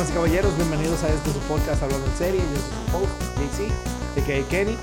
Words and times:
Damas 0.00 0.12
y 0.12 0.14
caballeros, 0.14 0.56
bienvenidos 0.56 1.04
a 1.04 1.10
este 1.10 1.30
su 1.30 1.38
podcast 1.40 1.82
Hablando 1.82 2.06
en 2.06 2.12
Serie. 2.14 2.40
Yo 2.40 2.56
soy 2.56 2.72
su 2.90 2.96
host, 2.96 4.16
JC. 4.16 4.48
Kenny. 4.48 4.74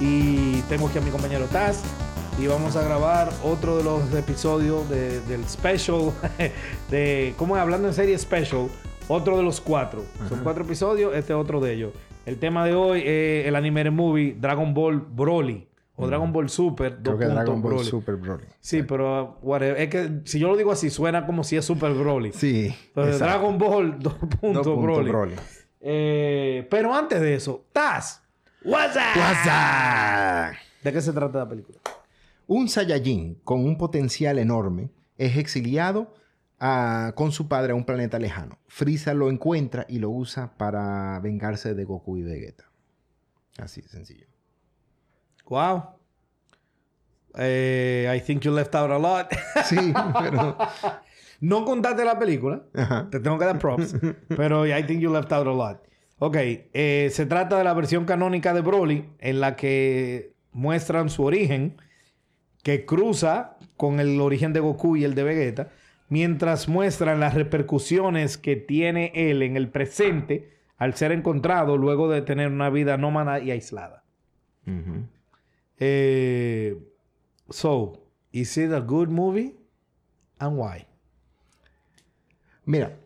Y 0.00 0.62
tengo 0.62 0.88
aquí 0.88 0.96
a 0.96 1.02
mi 1.02 1.10
compañero 1.10 1.44
Taz. 1.52 1.82
Y 2.40 2.46
vamos 2.46 2.74
a 2.76 2.82
grabar 2.82 3.28
otro 3.44 3.76
de 3.76 3.84
los 3.84 4.14
episodios 4.14 4.88
de- 4.88 5.20
del 5.26 5.46
special, 5.46 6.12
de 6.90 7.34
¿Cómo 7.36 7.54
es? 7.54 7.60
Hablando 7.60 7.88
en 7.88 7.92
Serie 7.92 8.16
Special. 8.16 8.68
Otro 9.08 9.36
de 9.36 9.42
los 9.42 9.60
cuatro. 9.60 10.06
Son 10.30 10.40
cuatro 10.42 10.64
episodios, 10.64 11.14
este 11.14 11.34
es 11.34 11.38
otro 11.38 11.60
de 11.60 11.74
ellos. 11.74 11.92
El 12.24 12.38
tema 12.38 12.64
de 12.64 12.72
hoy 12.74 13.02
es 13.04 13.46
el 13.46 13.56
anime 13.56 13.90
movie 13.90 14.34
Dragon 14.40 14.72
Ball 14.72 15.00
Broly. 15.00 15.66
O 15.96 16.06
Dragon 16.06 16.32
Ball 16.32 16.48
Super. 16.48 16.98
Creo 17.02 17.18
que 17.18 17.26
Dragon 17.26 17.60
Ball 17.60 17.72
Broly. 17.74 17.88
Super 17.88 18.16
Broly. 18.16 18.44
Sí, 18.60 18.82
pero 18.82 19.38
uh, 19.42 19.46
whatever. 19.46 19.80
es 19.80 19.88
que 19.90 20.20
si 20.24 20.38
yo 20.38 20.48
lo 20.48 20.56
digo 20.56 20.72
así, 20.72 20.88
suena 20.90 21.26
como 21.26 21.44
si 21.44 21.56
es 21.56 21.64
Super 21.64 21.92
Broly. 21.92 22.32
Sí. 22.32 22.74
Entonces, 22.88 23.16
exacto. 23.16 23.24
Dragon 23.24 23.58
Ball 23.58 23.98
2 23.98 24.02
Dos 24.02 24.18
puntos 24.18 24.40
puntos 24.40 24.82
Broly. 24.82 25.10
Broly. 25.10 25.34
Eh, 25.80 26.66
pero 26.70 26.94
antes 26.94 27.20
de 27.20 27.34
eso, 27.34 27.66
Taz, 27.72 28.22
what's 28.64 28.96
up? 28.96 30.56
¿De 30.82 30.92
qué 30.92 31.00
se 31.00 31.12
trata 31.12 31.38
la 31.40 31.48
película? 31.48 31.78
Un 32.46 32.68
Saiyajin 32.68 33.36
con 33.44 33.64
un 33.64 33.76
potencial 33.76 34.38
enorme 34.38 34.90
es 35.18 35.36
exiliado 35.36 36.14
a- 36.58 37.12
con 37.14 37.32
su 37.32 37.48
padre 37.48 37.72
a 37.72 37.74
un 37.74 37.84
planeta 37.84 38.18
lejano. 38.18 38.58
Frieza 38.66 39.12
lo 39.14 39.30
encuentra 39.30 39.84
y 39.88 39.98
lo 39.98 40.10
usa 40.10 40.54
para 40.56 41.18
vengarse 41.20 41.74
de 41.74 41.84
Goku 41.84 42.16
y 42.16 42.22
Vegeta. 42.22 42.64
Así 43.58 43.82
sencillo. 43.82 44.26
Wow. 45.52 45.82
Eh, 47.36 48.10
I 48.10 48.20
think 48.20 48.42
you 48.42 48.52
left 48.54 48.74
out 48.74 48.90
a 48.90 48.98
lot. 48.98 49.30
Sí, 49.66 49.92
pero... 50.18 50.56
no 51.40 51.66
contaste 51.66 52.06
la 52.06 52.18
película. 52.18 52.62
Ajá. 52.74 53.08
Te 53.10 53.20
tengo 53.20 53.38
que 53.38 53.44
dar 53.44 53.58
props. 53.58 53.94
pero 54.28 54.66
I 54.66 54.82
think 54.84 55.02
you 55.02 55.12
left 55.12 55.30
out 55.30 55.46
a 55.46 55.52
lot. 55.52 55.82
Ok. 56.18 56.36
eh, 56.36 57.10
se 57.12 57.26
trata 57.26 57.58
de 57.58 57.64
la 57.64 57.74
versión 57.74 58.06
canónica 58.06 58.54
de 58.54 58.62
Broly 58.62 59.10
en 59.18 59.40
la 59.40 59.54
que 59.56 60.32
muestran 60.52 61.10
su 61.10 61.22
origen 61.22 61.76
que 62.62 62.86
cruza 62.86 63.58
con 63.76 64.00
el 64.00 64.20
origen 64.22 64.54
de 64.54 64.60
Goku 64.60 64.96
y 64.96 65.04
el 65.04 65.14
de 65.14 65.24
Vegeta, 65.24 65.68
mientras 66.08 66.66
muestran 66.68 67.20
las 67.20 67.34
repercusiones 67.34 68.38
que 68.38 68.56
tiene 68.56 69.12
él 69.14 69.42
en 69.42 69.56
el 69.58 69.68
presente 69.68 70.56
al 70.78 70.94
ser 70.94 71.12
encontrado 71.12 71.76
luego 71.76 72.08
de 72.08 72.22
tener 72.22 72.48
una 72.48 72.70
vida 72.70 72.96
nómada 72.96 73.40
y 73.40 73.50
aislada. 73.50 74.04
Ujú. 74.66 75.08
Eh, 75.84 76.76
so, 77.50 78.06
is 78.30 78.56
it 78.56 78.72
a 78.72 78.78
good 78.78 79.08
movie? 79.08 79.56
And 80.38 80.56
why? 80.56 80.86
Mira, 82.64 83.00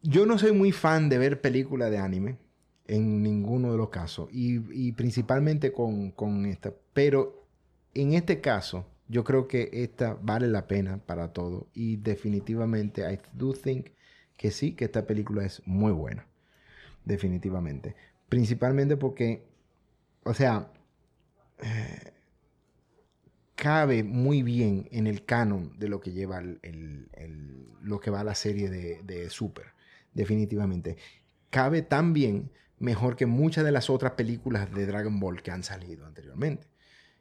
yo 0.00 0.24
no 0.24 0.38
soy 0.38 0.52
muy 0.52 0.72
fan 0.72 1.10
de 1.10 1.18
ver 1.18 1.42
películas 1.42 1.90
de 1.90 1.98
anime 1.98 2.38
en 2.86 3.22
ninguno 3.22 3.72
de 3.72 3.76
los 3.76 3.90
casos 3.90 4.30
y, 4.32 4.92
principalmente 4.92 5.70
con, 5.70 6.12
con 6.12 6.46
esta, 6.46 6.72
pero 6.94 7.44
en 7.92 8.14
este 8.14 8.40
caso 8.40 8.86
yo 9.08 9.22
creo 9.22 9.46
que 9.46 9.68
esta 9.70 10.14
vale 10.14 10.48
la 10.48 10.66
pena 10.66 10.96
para 11.04 11.34
todo 11.34 11.66
y 11.74 11.96
definitivamente 11.96 13.02
I 13.02 13.20
do 13.34 13.52
think 13.52 13.88
que 14.38 14.50
sí, 14.50 14.72
que 14.72 14.86
esta 14.86 15.06
película 15.06 15.44
es 15.44 15.60
muy 15.66 15.92
buena, 15.92 16.26
definitivamente, 17.04 17.96
principalmente 18.30 18.96
porque, 18.96 19.44
o 20.24 20.32
sea, 20.32 20.72
cabe 23.60 24.02
muy 24.02 24.42
bien 24.42 24.88
en 24.90 25.06
el 25.06 25.24
canon 25.26 25.78
de 25.78 25.88
lo 25.88 26.00
que 26.00 26.12
lleva 26.12 26.38
el, 26.38 27.08
lo 27.82 28.00
que 28.00 28.10
va 28.10 28.20
a 28.20 28.24
la 28.24 28.34
serie 28.34 28.70
de, 28.70 29.28
Super, 29.30 29.66
definitivamente. 30.14 30.96
Cabe 31.50 31.82
tan 31.82 32.14
bien, 32.14 32.50
mejor 32.78 33.16
que 33.16 33.26
muchas 33.26 33.64
de 33.64 33.72
las 33.72 33.90
otras 33.90 34.12
películas 34.12 34.72
de 34.72 34.86
Dragon 34.86 35.20
Ball 35.20 35.42
que 35.42 35.50
han 35.50 35.62
salido 35.62 36.06
anteriormente. 36.06 36.68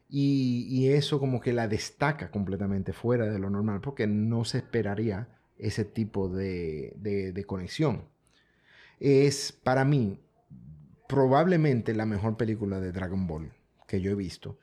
Y, 0.09 0.87
eso 0.87 1.19
como 1.19 1.41
que 1.41 1.53
la 1.53 1.67
destaca 1.67 2.31
completamente 2.31 2.93
fuera 2.93 3.25
de 3.27 3.37
lo 3.37 3.49
normal, 3.49 3.81
porque 3.81 4.07
no 4.07 4.45
se 4.45 4.59
esperaría 4.59 5.27
ese 5.57 5.83
tipo 5.83 6.29
de- 6.29 6.93
de 6.97 7.45
conexión. 7.45 8.05
Es 8.99 9.51
para 9.51 9.83
mí 9.85 10.19
probablemente 11.07 11.93
la 11.93 12.05
mejor 12.05 12.37
película 12.37 12.79
de 12.79 12.91
Dragon 12.93 13.27
Ball 13.27 13.51
que 13.89 13.99
yo 13.99 14.11
he 14.11 14.15
visto. 14.15 14.57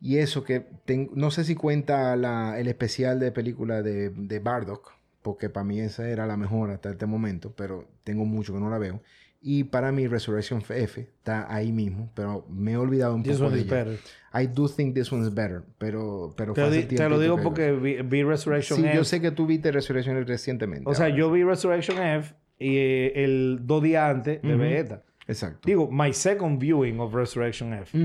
Y 0.00 0.18
eso 0.18 0.44
que 0.44 0.60
ten- 0.84 1.08
no 1.14 1.30
sé 1.30 1.44
si 1.44 1.54
cuenta 1.54 2.14
la- 2.16 2.60
el 2.60 2.68
especial 2.68 3.18
de 3.18 3.32
película 3.32 3.80
de, 3.82 4.10
de 4.10 4.38
Bardock, 4.40 4.92
porque 5.22 5.48
para 5.48 5.64
mí 5.64 5.80
esa 5.80 6.06
era 6.08 6.26
la 6.26 6.36
mejor 6.36 6.70
hasta 6.70 6.90
este 6.90 7.06
momento, 7.06 7.54
pero 7.56 7.88
tengo 8.04 8.26
mucho 8.26 8.52
que 8.52 8.60
no 8.60 8.68
la 8.68 8.76
veo. 8.78 9.00
Y 9.40 9.64
para 9.64 9.92
mí 9.92 10.06
Resurrection 10.08 10.60
F 10.68 11.00
está 11.00 11.52
ahí 11.54 11.70
mismo, 11.70 12.10
pero 12.14 12.44
me 12.50 12.72
he 12.72 12.76
olvidado 12.76 13.14
un 13.14 13.22
This 13.22 13.34
poco 13.36 13.46
one 13.46 13.56
de 13.56 13.60
is 13.62 13.66
ella. 13.68 13.84
better. 13.84 13.98
I 14.34 14.46
do 14.48 14.68
think 14.68 14.94
this 14.94 15.10
one 15.12 15.22
is 15.26 15.32
better, 15.32 15.62
pero, 15.78 16.34
pero 16.36 16.52
Te, 16.52 16.68
di- 16.70 16.82
te 16.84 17.08
lo 17.08 17.18
digo 17.18 17.36
que- 17.36 17.42
porque 17.42 17.72
vi, 17.72 18.02
vi 18.02 18.22
Resurrection 18.24 18.80
Sí, 18.80 18.86
F. 18.86 18.96
yo 18.96 19.04
sé 19.04 19.20
que 19.20 19.30
tú 19.30 19.46
viste 19.46 19.70
Resurrection 19.72 20.16
F 20.16 20.26
recientemente. 20.26 20.84
O 20.90 20.94
sea, 20.94 21.06
ahora. 21.06 21.16
yo 21.16 21.30
vi 21.30 21.44
Resurrection 21.44 21.96
F 22.02 22.34
y 22.58 22.76
eh, 22.76 23.24
el 23.24 23.60
dos 23.62 23.82
días 23.82 24.10
antes 24.14 24.42
de 24.42 24.48
Ujú. 24.48 24.58
Vegeta. 24.58 25.02
Exacto. 25.28 25.60
Digo, 25.66 25.88
my 25.90 26.12
second 26.12 26.60
viewing 26.60 27.00
of 27.00 27.12
Resurrection 27.14 27.72
F. 27.74 27.96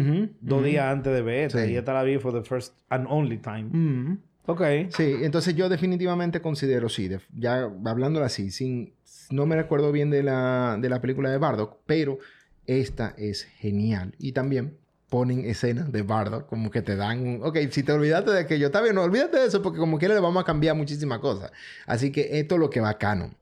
Dos 0.41 0.63
días 0.63 0.85
antes 0.85 1.13
de 1.13 1.21
Vegeta. 1.21 1.63
Sí. 1.65 1.71
Y 1.73 1.75
esta 1.77 1.93
la 1.93 2.03
vi 2.03 2.17
for 2.17 2.33
the 2.33 2.47
first 2.47 2.73
and 2.89 3.05
only 3.09 3.37
time. 3.37 3.65
Ujú. 3.67 4.17
Ok. 4.47 4.61
Sí, 4.89 5.15
entonces 5.21 5.55
yo 5.55 5.69
definitivamente 5.69 6.41
considero, 6.41 6.89
sí, 6.89 7.07
def- 7.07 7.27
ya 7.37 7.69
hablándolo 7.85 8.25
así, 8.25 8.49
sin, 8.49 8.93
no 9.29 9.45
me 9.45 9.55
recuerdo 9.55 9.91
bien 9.91 10.09
de 10.09 10.23
la, 10.23 10.77
de 10.81 10.89
la 10.89 10.99
película 10.99 11.29
de 11.29 11.37
Bardock, 11.37 11.77
pero 11.85 12.17
esta 12.65 13.13
es 13.17 13.43
genial. 13.43 14.15
Y 14.17 14.31
también 14.31 14.77
ponen 15.09 15.45
escenas 15.45 15.91
de 15.91 16.01
Bardock, 16.01 16.47
como 16.47 16.71
que 16.71 16.81
te 16.81 16.95
dan, 16.95 17.19
un- 17.27 17.39
ok, 17.43 17.57
si 17.69 17.83
te 17.83 17.91
olvidaste 17.91 18.31
de 18.31 18.47
que 18.47 18.57
yo 18.57 18.67
está 18.67 18.81
bien, 18.81 18.95
no 18.95 19.03
olvídate 19.03 19.37
de 19.37 19.45
eso, 19.45 19.61
porque 19.61 19.77
como 19.77 19.99
quiera 19.99 20.15
le 20.15 20.21
vamos 20.21 20.41
a 20.41 20.45
cambiar 20.45 20.75
muchísimas 20.75 21.19
cosas. 21.19 21.51
Así 21.85 22.11
que 22.11 22.39
esto 22.39 22.55
es 22.55 22.61
lo 22.61 22.69
que 22.71 22.79
va 22.81 22.97
canon. 22.97 23.35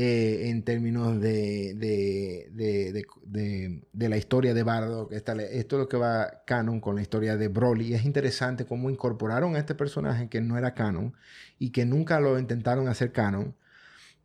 Eh, 0.00 0.48
en 0.50 0.62
términos 0.62 1.20
de, 1.20 1.74
de, 1.74 2.48
de, 2.52 2.92
de- 3.92 4.08
la 4.08 4.16
historia 4.16 4.54
de 4.54 4.62
Bardock. 4.62 5.12
Esta- 5.12 5.34
esto 5.42 5.76
es 5.76 5.80
lo 5.80 5.88
que 5.88 5.96
va 5.96 6.42
canon 6.46 6.80
con 6.80 6.94
la 6.96 7.02
historia 7.02 7.36
de 7.36 7.48
Broly. 7.48 7.94
Es 7.94 8.04
interesante 8.04 8.64
cómo 8.66 8.90
incorporaron 8.90 9.56
a 9.56 9.58
este 9.58 9.74
personaje 9.74 10.28
que 10.28 10.40
no 10.40 10.56
era 10.58 10.74
canon 10.74 11.14
y 11.58 11.70
que 11.70 11.84
nunca 11.86 12.20
lo 12.20 12.38
intentaron 12.38 12.88
hacer 12.88 13.12
canon. 13.12 13.54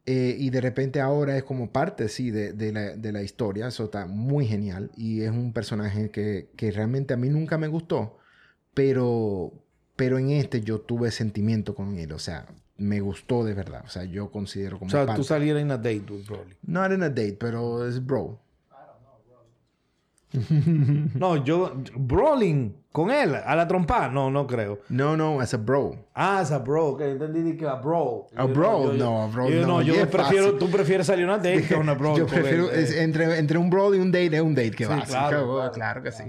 eh, 0.06 0.36
y 0.40 0.50
de 0.50 0.62
repente 0.62 1.02
ahora 1.02 1.38
es 1.38 1.44
como 1.44 1.72
parte, 1.72 2.10
sí, 2.10 2.32
de, 2.32 2.54
de 2.54 2.72
la, 2.74 2.96
de 2.98 3.12
la 3.12 3.24
historia. 3.24 3.68
Eso 3.68 3.86
está 3.86 4.06
muy 4.08 4.46
genial. 4.48 4.92
Y 4.98 5.22
es 5.22 5.32
un 5.32 5.54
personaje 5.54 6.12
que, 6.12 6.50
que 6.58 6.72
realmente 6.72 7.14
a 7.14 7.18
mí 7.18 7.30
nunca 7.30 7.58
me 7.58 7.68
gustó. 7.70 8.18
Pero, 8.74 9.54
pero 9.96 10.18
en 10.20 10.32
este 10.32 10.62
yo 10.62 10.82
tuve 10.82 11.12
sentimiento 11.12 11.76
con 11.76 11.98
él. 11.98 12.12
O 12.14 12.20
sea, 12.20 12.48
me 12.84 13.00
gustó 13.02 13.44
de 13.44 13.54
verdad. 13.54 13.84
O 13.86 13.90
sea, 13.90 14.04
yo 14.04 14.30
considero 14.30 14.78
como 14.78 14.88
O 14.90 14.92
sea, 14.92 15.06
parte. 15.06 15.20
tú 15.20 15.24
salieras 15.24 15.62
en 15.62 15.72
a 15.72 15.78
date 15.78 16.04
with 16.10 16.26
Broly. 16.28 16.56
Not 16.64 16.92
in 16.92 17.04
a 17.04 17.10
date, 17.10 17.38
pero 17.40 17.88
es 17.88 18.06
bro. 18.06 18.40
No, 21.16 21.44
yo... 21.44 21.74
Brawling 21.96 22.76
con 22.92 23.10
él 23.12 23.36
a 23.36 23.56
la 23.56 23.68
trompa. 23.68 24.08
No, 24.08 24.30
no 24.32 24.46
creo. 24.48 24.80
No, 24.90 25.16
no, 25.18 25.40
as 25.40 25.54
a 25.54 25.58
bro. 25.58 26.08
Ah, 26.16 26.40
esa 26.44 26.60
bro. 26.60 26.98
Que 26.98 27.12
entendí 27.12 27.56
que 27.56 27.68
a 27.68 27.76
bro. 27.76 28.28
A 28.36 28.46
Yo 28.48 28.54
bro, 28.54 28.94
yo- 28.94 28.94
no, 28.94 29.24
a 29.24 29.28
bro 29.28 29.50
yo, 29.50 29.66
no, 29.68 29.82
yo 29.82 29.94
es 29.96 30.08
prefiero... 30.08 30.46
fácil. 30.46 30.60
Tú 30.60 30.70
prefieres 30.72 31.06
salir 31.08 31.26
a 31.26 31.28
una 31.36 31.38
date 31.38 31.64
que 31.68 31.76
a 31.76 31.80
una 31.80 31.94
bro. 31.94 32.18
Yo 32.18 32.26
prefiero, 32.28 32.70
él, 32.72 32.80
eh. 32.80 32.84
es- 32.84 32.96
entre, 32.98 33.38
entre 33.38 33.58
un 33.58 33.70
bro 33.70 33.94
y 33.96 34.00
un 34.00 34.12
date 34.12 34.36
es 34.36 34.42
un 34.42 34.56
date 34.56 34.72
que 34.72 34.86
Sí, 34.86 34.90
va. 34.90 35.04
claro, 35.04 35.30
claro, 35.30 35.72
claro. 35.72 35.72
claro 35.72 36.04
que 36.04 36.12
sí. 36.12 36.24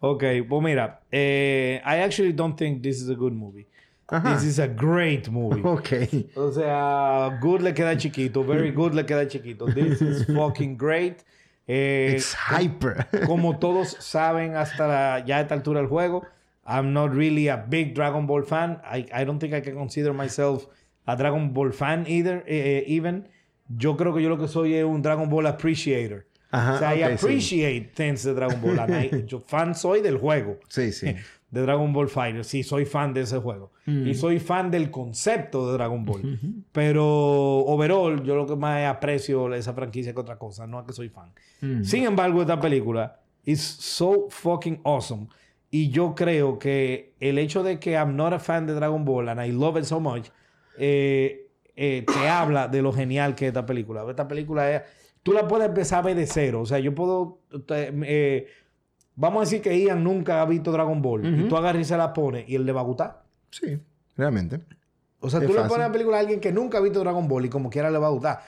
Ok, 0.00 0.24
pues 0.48 0.62
mira, 0.62 1.00
eh, 1.10 1.80
I 1.84 2.00
actually 2.02 2.32
don't 2.32 2.56
think 2.56 2.82
this 2.82 3.00
is 3.00 3.08
a 3.10 3.14
good 3.14 3.32
movie. 3.32 3.66
Ajá. 4.08 4.34
This 4.36 4.44
is 4.44 4.58
a 4.60 4.68
great 4.68 5.28
movie. 5.28 5.60
ok. 5.64 6.36
O 6.36 6.52
sea, 6.52 7.38
good 7.40 7.60
le 7.62 7.72
queda 7.74 7.96
chiquito, 7.96 8.44
very 8.44 8.70
good 8.70 8.92
le 8.94 9.04
queda 9.04 9.26
chiquito. 9.28 9.66
This 9.66 10.00
is 10.00 10.26
fucking 10.26 10.76
great. 10.76 11.24
Eh, 11.66 12.12
It's 12.14 12.32
hyper. 12.34 13.06
como 13.26 13.58
todos 13.58 13.96
saben 13.98 14.54
hasta 14.54 14.86
la- 14.86 15.24
ya 15.26 15.38
a 15.38 15.40
esta 15.40 15.54
altura 15.54 15.80
del 15.80 15.88
juego, 15.88 16.22
I'm 16.64 16.92
not 16.92 17.12
really 17.12 17.48
a 17.48 17.56
big 17.56 17.94
Dragon 17.94 18.26
Ball 18.26 18.44
fan. 18.44 18.80
I, 18.84 19.06
I 19.12 19.24
don't 19.24 19.40
think 19.40 19.52
I 19.54 19.60
can 19.60 19.74
consider 19.74 20.12
myself 20.12 20.66
a 21.08 21.16
Dragon 21.16 21.52
Ball 21.52 21.72
fan 21.72 22.04
either, 22.06 22.44
eh, 22.46 22.78
eh, 22.78 22.84
even. 22.86 23.28
Yo 23.76 23.96
creo 23.96 24.14
que 24.14 24.22
yo 24.22 24.28
lo 24.28 24.38
que 24.38 24.46
soy 24.46 24.74
es 24.74 24.84
un 24.84 25.02
Dragon 25.02 25.28
Ball 25.28 25.46
appreciator. 25.48 26.24
Ajá, 26.52 26.74
o 26.74 26.78
sea, 26.78 26.94
I 26.94 26.98
sí. 26.98 27.02
appreciate 27.14 27.90
things 27.96 28.22
de 28.22 28.32
Dragon 28.34 28.60
Ball. 28.62 28.78
I- 28.88 29.24
yo 29.26 29.40
fan 29.40 29.74
soy 29.74 30.00
del 30.00 30.18
juego 30.18 30.60
Sí, 30.68 30.92
sí. 30.92 31.16
De 31.50 31.62
Dragon 31.62 31.92
Ball 31.92 32.08
Fighter. 32.08 32.44
Sí, 32.44 32.62
soy 32.62 32.84
fan 32.84 33.14
de 33.14 33.22
ese 33.22 33.38
juego. 33.38 33.72
Mm. 33.86 34.08
Y 34.08 34.14
soy 34.14 34.38
fan 34.40 34.70
del 34.70 34.90
concepto 34.90 35.68
de 35.68 35.74
Dragon 35.74 36.04
Ball. 36.04 36.38
Pero 36.72 37.04
overall, 37.60 38.22
yo 38.22 38.36
lo 38.36 38.46
que 38.46 38.56
más 38.56 38.84
aprecio 38.86 39.52
esa 39.54 39.72
franquicia 39.72 40.12
que 40.12 40.20
otra 40.20 40.38
cosa. 40.38 40.66
No 40.66 40.80
es 40.80 40.86
que 40.86 40.92
soy 40.92 41.08
fan. 41.08 41.32
Mm. 41.60 41.82
Sin 41.84 42.04
embargo, 42.04 42.40
esta 42.40 42.60
película 42.60 43.20
is 43.44 43.60
so 43.60 44.26
fucking 44.28 44.80
awesome. 44.84 45.28
Y 45.70 45.90
yo 45.90 46.14
creo 46.14 46.58
que 46.58 47.14
el 47.20 47.38
hecho 47.38 47.62
de 47.62 47.78
que 47.78 47.92
I'm 47.92 48.16
not 48.16 48.32
a 48.32 48.38
fan 48.38 48.66
de 48.66 48.74
Dragon 48.74 49.04
Ball 49.04 49.28
and 49.28 49.44
I 49.44 49.52
love 49.52 49.76
it 49.78 49.84
so 49.84 50.00
much, 50.00 50.28
eh, 50.78 51.48
eh, 51.76 52.04
te 52.06 52.28
habla 52.28 52.68
de 52.68 52.82
lo 52.82 52.92
genial 52.92 53.34
que 53.34 53.46
es 53.46 53.48
esta 53.50 53.64
película. 53.64 54.04
Esta 54.08 54.26
película 54.26 54.74
es... 54.74 54.82
Tú 55.22 55.32
la 55.32 55.48
puedes 55.48 55.66
empezar 55.68 56.00
a 56.00 56.02
ver 56.02 56.16
de 56.16 56.26
cero. 56.26 56.60
O 56.60 56.66
sea, 56.66 56.78
yo 56.78 56.94
puedo... 56.94 57.40
eh, 57.68 58.46
vamos 59.16 59.40
a 59.40 59.44
decir 59.44 59.60
que 59.60 59.76
Ian 59.76 60.04
nunca 60.04 60.40
ha 60.40 60.46
visto 60.46 60.70
Dragon 60.70 61.02
Ball. 61.02 61.40
Y 61.40 61.48
tú 61.48 61.56
agarras 61.56 61.82
y 61.82 61.84
se 61.84 61.96
la 61.96 62.12
pones 62.12 62.48
y 62.48 62.54
él 62.54 62.64
le 62.64 62.72
va 62.72 62.82
a 62.82 62.84
gustar. 62.84 63.22
Sí, 63.50 63.78
realmente. 64.16 64.60
O 65.18 65.28
sea, 65.28 65.40
Es 65.40 65.46
tú 65.46 65.54
le 65.54 65.62
pones 65.62 65.78
la 65.78 65.90
película 65.90 66.18
a 66.18 66.20
alguien 66.20 66.38
que 66.38 66.52
nunca 66.52 66.78
ha 66.78 66.80
visto 66.80 67.00
Dragon 67.00 67.26
Ball 67.26 67.46
y 67.46 67.48
como 67.48 67.70
quiera 67.70 67.90
le 67.90 67.98
va 67.98 68.06
a 68.06 68.10
gustar. 68.10 68.40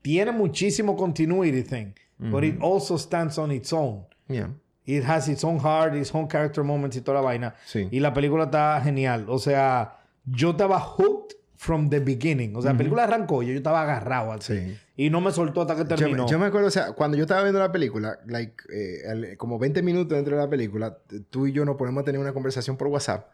Tiene 0.00 0.32
muchísimo 0.32 0.96
continuity 0.96 1.62
thing. 1.62 1.92
But 2.18 2.44
it 2.44 2.58
also 2.62 2.96
stands 2.98 3.36
on 3.36 3.50
its 3.50 3.72
own. 3.72 4.06
Yeah. 4.28 4.50
It 4.84 5.04
has 5.04 5.28
its 5.28 5.42
own 5.42 5.58
heart, 5.58 5.94
its 5.94 6.14
own 6.14 6.28
character 6.28 6.62
moments 6.62 6.96
y 6.96 7.00
toda 7.00 7.20
la 7.20 7.24
vaina. 7.24 7.54
Sí. 7.66 7.88
Y 7.90 7.98
la 7.98 8.14
película 8.14 8.44
está 8.44 8.80
genial. 8.82 9.26
O 9.28 9.38
sea, 9.38 9.98
yo 10.24 10.50
estaba 10.50 10.78
hooked 10.78 11.36
from 11.56 11.88
the 11.90 11.98
beginning. 11.98 12.54
O 12.56 12.62
sea, 12.62 12.72
la 12.72 12.78
película 12.78 13.04
arrancó 13.04 13.42
y 13.42 13.48
yo 13.48 13.54
estaba 13.54 13.82
agarrado 13.82 14.32
así. 14.32 14.56
Sí. 14.56 14.78
Y 15.04 15.10
no 15.10 15.20
me 15.20 15.32
soltó 15.32 15.62
hasta 15.62 15.74
que 15.74 15.82
Yo, 15.82 15.86
terminó. 15.96 16.24
me- 16.24 16.30
yo 16.30 16.38
me 16.38 16.46
acuerdo, 16.46 16.68
o 16.68 16.70
sea, 16.70 16.92
cuando 16.92 17.16
yo 17.16 17.22
estaba 17.24 17.42
viendo 17.42 17.58
la 17.58 17.72
película, 17.72 18.18
like, 18.26 18.54
eh, 18.72 19.08
al- 19.10 19.36
como 19.36 19.58
20 19.58 19.82
minutos 19.82 20.16
dentro 20.16 20.36
de 20.36 20.42
la 20.42 20.48
película, 20.48 20.96
tú 21.30 21.46
y 21.46 21.52
yo 21.52 21.64
nos 21.64 21.76
ponemos 21.76 22.02
a 22.02 22.04
tener 22.04 22.20
una 22.20 22.32
conversación 22.32 22.76
por 22.76 22.88
WhatsApp. 22.88 23.28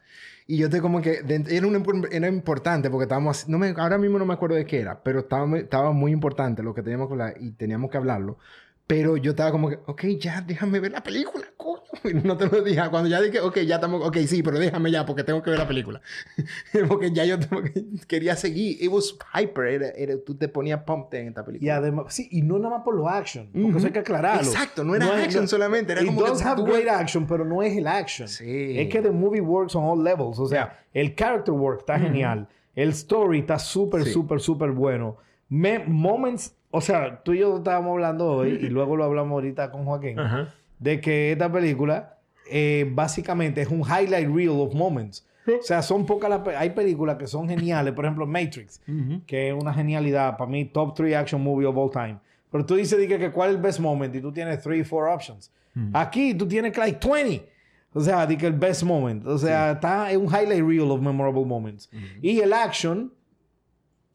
Y 0.47 0.57
yo 0.57 0.71
te 0.71 0.81
como 0.81 1.03
que... 1.03 1.23
de- 1.23 1.45
era, 1.55 1.67
una 1.67 1.83
era 2.11 2.29
importante 2.29 2.89
porque 2.89 3.03
estábamos... 3.05 3.49
No 3.49 3.59
me, 3.59 3.75
ahora 3.77 3.99
mismo 3.99 4.19
no 4.19 4.25
me 4.25 4.33
acuerdo 4.35 4.57
de 4.57 4.65
qué 4.65 4.81
era, 4.81 5.03
pero 5.03 5.21
estaba, 5.21 5.59
estaba 5.59 5.93
muy 5.93 6.11
importante 6.13 6.63
lo 6.63 6.75
que 6.75 6.83
teníamos 6.83 7.09
que 7.09 7.13
hablar 7.15 7.35
y 7.39 7.51
teníamos 7.53 7.91
que 7.91 7.99
hablarlo. 7.99 8.39
Pero 8.89 9.17
yo 9.19 9.33
estaba 9.33 9.53
como 9.53 9.69
que, 9.69 9.79
ok, 9.87 10.03
ya, 10.19 10.41
déjame 10.41 10.81
ver 10.81 10.93
la 10.93 11.03
película, 11.03 11.45
coño. 11.59 11.83
Y 12.05 12.15
no 12.27 12.37
te 12.39 12.47
lo 12.47 12.63
dije. 12.63 12.81
Cuando 12.91 13.09
ya 13.11 13.21
dije, 13.21 13.39
ok, 13.41 13.59
ya 13.59 13.75
estamos, 13.75 14.03
ok, 14.05 14.17
sí, 14.27 14.43
pero 14.43 14.59
déjame 14.59 14.91
ya 14.91 15.05
porque 15.05 15.25
tengo 15.25 15.43
que 15.43 15.51
ver 15.51 15.59
la 15.59 15.69
película. 15.69 16.01
porque 16.89 17.13
ya 17.13 17.25
yo 17.27 17.39
tengo 17.39 17.63
que- 17.63 17.85
quería 18.07 18.35
seguir. 18.35 18.83
It 18.83 18.91
was 18.91 19.15
hyper. 19.35 19.67
Era, 19.67 19.89
era- 19.91 20.15
tú 20.25 20.35
te 20.37 20.49
ponías 20.49 20.83
pumped 20.85 21.19
en 21.21 21.29
esta 21.29 21.45
película. 21.45 21.67
Y 21.67 21.71
además, 21.71 22.15
sí, 22.15 22.29
y 22.31 22.41
no 22.43 22.59
nada 22.59 22.77
más 22.77 22.85
por 22.85 22.95
los 22.95 23.07
action, 23.07 23.51
porque 23.53 23.77
eso 23.77 23.87
hay 23.89 23.93
que 23.93 23.99
aclararlo. 23.99 24.51
Exacto, 24.51 24.83
no 24.85 24.95
era 24.97 25.23
action 25.23 25.47
solamente, 25.47 25.93
era 25.93 26.01
it 26.01 26.07
como 26.09 26.23
que 26.25 26.31
does 26.31 26.43
have 26.45 26.63
great 26.63 26.89
action, 26.89 27.27
pero 27.27 27.45
no 27.45 27.63
es 27.63 27.77
el 27.77 27.87
action. 27.87 28.27
Sí. 28.27 28.79
Es 28.79 28.89
que 28.89 29.03
the 29.03 29.11
movie 29.11 29.43
works 29.43 29.75
on 29.77 29.85
all 29.85 30.03
levels. 30.03 30.39
O 30.39 30.47
sea, 30.47 30.79
el 30.95 31.15
character 31.15 31.53
work 31.53 31.81
está 31.81 31.99
genial. 31.99 32.49
El 32.75 32.89
story 32.91 33.41
está 33.41 33.59
súper, 33.59 34.05
Sí. 34.05 34.13
súper, 34.13 34.41
súper 34.41 34.71
bueno. 34.71 35.19
Me- 35.51 35.81
moments, 35.81 36.55
o 36.71 36.81
sea, 36.81 37.23
tú 37.23 37.33
y 37.33 37.39
yo 37.39 37.57
estábamos 37.59 37.93
hablando 37.93 38.27
hoy, 38.33 38.59
y 38.63 38.69
luego 38.69 38.97
lo 38.97 39.05
hablamos 39.05 39.33
ahorita 39.33 39.71
con 39.71 39.85
Joaquín, 39.85 40.19
Ajá. 40.19 40.55
de 40.79 41.01
que 41.01 41.33
esta 41.33 41.51
película 41.51 42.17
eh, 42.51 42.91
básicamente 42.93 43.61
es 43.63 43.69
un 43.69 43.81
highlight 43.81 44.29
reel 44.35 44.51
of 44.51 44.75
moments. 44.75 45.25
O 45.47 45.63
sea, 45.63 45.81
son 45.81 46.05
pocas 46.05 46.29
las... 46.29 46.41
pe- 46.41 46.55
Hay 46.57 46.71
películas 46.71 47.17
que 47.17 47.27
son 47.27 47.49
geniales. 47.49 47.95
Por 47.95 48.05
ejemplo, 48.05 48.27
Matrix, 48.27 48.83
que 49.27 49.49
es 49.49 49.55
una 49.55 49.73
genialidad. 49.73 50.37
Para 50.37 50.51
mí, 50.51 50.67
top 50.67 50.95
3 50.95 51.15
action 51.17 51.43
movie 51.43 51.65
of 51.67 51.75
all 51.75 51.91
time. 51.91 52.19
Pero 52.53 52.67
tú 52.67 52.75
dices, 52.75 52.99
dije, 52.99 53.19
que 53.19 53.31
cuál 53.31 53.51
es 53.51 53.57
el 53.57 53.63
best 53.63 53.81
moment 53.81 54.15
y 54.15 54.21
tú 54.21 54.31
tienes 54.31 54.61
3, 54.63 54.87
4 54.87 55.15
options. 55.15 55.51
Aquí 55.95 56.35
tú 56.35 56.47
tienes 56.47 56.77
like 56.77 56.99
20. 57.07 57.49
O 57.95 58.01
sea, 58.03 58.27
di 58.27 58.37
que 58.37 58.47
el 58.47 58.53
best 58.53 58.83
moment. 58.83 59.27
O 59.27 59.39
sea, 59.39 59.71
está 59.73 60.13
en 60.13 60.21
un 60.21 60.27
highlight 60.27 60.63
reel 60.67 60.91
of 60.91 61.01
memorable 61.01 61.47
moments. 61.47 61.89
Y 62.21 62.41
el 62.41 62.53
action, 62.53 63.11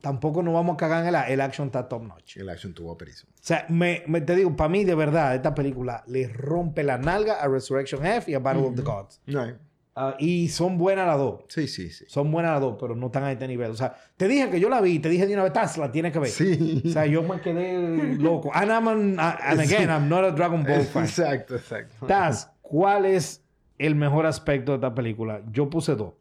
tampoco 0.03 0.43
nos 0.43 0.53
vamos 0.53 0.73
a 0.73 0.77
cagar 0.77 1.01
en 1.07 1.15
el, 1.15 1.31
el 1.31 1.39
action 1.39 1.67
está 1.67 1.87
top 1.87 2.03
notch. 2.03 2.35
El 2.35 2.49
action 2.49 2.73
tuvo 2.73 2.97
perísimo. 2.97 3.31
O 3.35 3.37
sea, 3.39 3.65
me, 3.69 4.03
me- 4.05 4.19
te 4.19 4.35
digo, 4.35 4.53
para 4.53 4.67
mí, 4.67 4.83
de 4.83 4.95
verdad, 4.95 5.33
esta 5.33 5.55
película 5.55 6.03
le 6.07 6.27
rompe 6.27 6.83
la 6.83 6.97
nalga 6.97 7.35
a 7.41 7.47
Resurrection 7.47 8.05
F 8.05 8.29
y 8.29 8.33
a 8.33 8.39
Battle 8.39 8.63
of 8.67 8.75
the 8.75 8.81
Gods. 8.81 9.21
No, 9.27 9.47
Ah, 9.95 10.15
y 10.19 10.49
son 10.49 10.77
buenas 10.79 11.05
las 11.07 11.19
dos. 11.19 11.41
sí, 11.49 11.67
sí, 11.67 11.89
sí. 11.91 12.03
Son 12.07 12.31
buenas 12.31 12.51
las 12.53 12.61
dos, 12.61 12.77
pero 12.79 12.95
no 12.95 13.05
están 13.05 13.23
a 13.25 13.31
este 13.31 13.47
nivel. 13.47 13.69
O 13.71 13.75
sea, 13.75 13.95
te 14.17 14.27
dije 14.27 14.49
que 14.49 14.59
yo 14.59 14.67
la 14.67 14.81
vi, 14.81 14.97
te 14.99 15.07
dije 15.07 15.25
de 15.27 15.35
una 15.35 15.43
vez, 15.43 15.53
"Taz, 15.53 15.77
la 15.77 15.91
tienes 15.91 16.11
que 16.11 16.17
ver. 16.19 16.29
Sí. 16.31 16.81
O 16.83 16.89
sea, 16.89 17.05
yo 17.05 17.21
me 17.23 17.39
quedé 17.39 18.15
loco. 18.15 18.49
And, 18.55 18.71
I'm 18.71 18.87
an- 18.87 19.19
and 19.19 19.59
again, 19.61 19.89
I'm 19.89 20.09
not 20.09 20.23
a 20.25 20.31
Dragon 20.31 20.63
Ball 20.63 20.81
fan. 20.81 21.03
Exacto, 21.03 21.55
exacto. 21.55 22.07
Taz, 22.07 22.51
¿cuál 22.63 23.05
es 23.05 23.43
el 23.77 23.93
mejor 23.95 24.25
aspecto 24.25 24.71
de 24.71 24.77
esta 24.77 24.93
película? 24.95 25.41
Yo 25.51 25.69
puse 25.69 25.93
dos. 25.95 26.13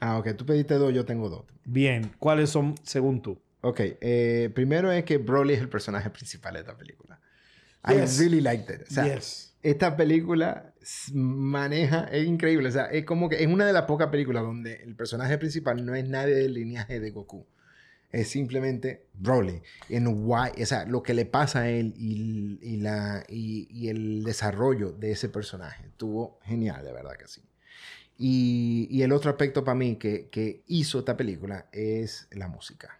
Ah, 0.00 0.18
ok. 0.18 0.34
Tú 0.36 0.46
pediste 0.46 0.74
dos, 0.74 0.92
yo 0.92 1.04
tengo 1.04 1.28
dos. 1.28 1.44
Bien, 1.64 2.12
¿cuáles 2.18 2.50
son 2.50 2.74
según 2.82 3.22
tú? 3.22 3.40
Ok. 3.62 3.80
eh, 3.80 4.50
primero 4.54 4.92
es 4.92 5.04
que 5.04 5.18
Broly 5.18 5.54
es 5.54 5.60
el 5.60 5.68
personaje 5.68 6.10
principal 6.10 6.54
de 6.54 6.60
esta 6.60 6.76
película. 6.76 7.20
Yes. 7.88 8.18
I 8.18 8.22
really 8.22 8.40
liked 8.40 8.74
it. 8.74 8.82
O 8.88 8.92
sea, 8.92 9.14
yes. 9.14 9.54
esta 9.62 9.96
película 9.96 10.74
maneja, 11.12 12.04
es 12.12 12.26
increíble. 12.26 12.68
O 12.68 12.72
sea, 12.72 12.86
es 12.86 13.04
como 13.04 13.28
que 13.28 13.42
es 13.42 13.46
una 13.46 13.66
de 13.66 13.72
las 13.72 13.82
pocas 13.82 14.08
películas 14.08 14.42
donde 14.42 14.82
el 14.82 14.94
personaje 14.94 15.38
principal 15.38 15.84
no 15.84 15.94
es 15.94 16.08
nadie 16.08 16.34
del 16.34 16.54
linaje 16.54 17.00
de 17.00 17.10
Goku. 17.10 17.46
Es 18.10 18.28
simplemente 18.28 19.06
Broly. 19.14 19.62
En 19.88 20.06
why, 20.06 20.50
o 20.62 20.66
sea, 20.66 20.84
lo 20.84 21.02
que 21.02 21.14
le 21.14 21.26
pasa 21.26 21.62
a 21.62 21.70
él 21.70 21.92
y, 21.96 22.58
y 22.62 22.76
la, 22.78 23.24
y, 23.28 23.68
y 23.70 23.88
el 23.88 24.22
desarrollo 24.24 24.92
de 24.92 25.10
ese 25.12 25.28
personaje. 25.28 25.86
Estuvo 25.88 26.38
genial, 26.44 26.84
de 26.84 26.92
verdad 26.92 27.16
que 27.18 27.26
sí. 27.26 27.42
Y, 28.18 28.88
y 28.90 29.02
el 29.02 29.12
otro 29.12 29.30
aspecto 29.30 29.62
para 29.64 29.74
mí 29.74 29.96
que, 29.96 30.28
que 30.30 30.62
hizo 30.66 30.98
esta 31.00 31.16
película 31.16 31.66
es 31.72 32.28
la 32.32 32.48
música. 32.48 32.98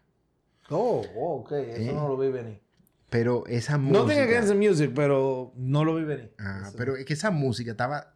Oh, 0.68 1.04
oh, 1.16 1.34
ok. 1.40 1.52
Eso 1.52 1.90
Eh. 1.90 1.92
no 1.94 2.08
lo 2.08 2.18
vi 2.18 2.28
venir. 2.30 2.60
Pero 3.08 3.46
esa 3.46 3.78
música... 3.78 3.98
No 4.00 4.06
tengo 4.06 4.20
against 4.22 4.48
the 4.48 4.54
music, 4.54 4.90
pero 4.94 5.52
no 5.56 5.84
lo 5.84 5.94
vi 5.94 6.04
venir. 6.04 6.32
Ah, 6.38 6.64
Eso. 6.68 6.74
pero 6.76 6.96
es 6.96 7.04
que 7.04 7.12
esa 7.14 7.30
música 7.30 7.70
estaba 7.70 8.12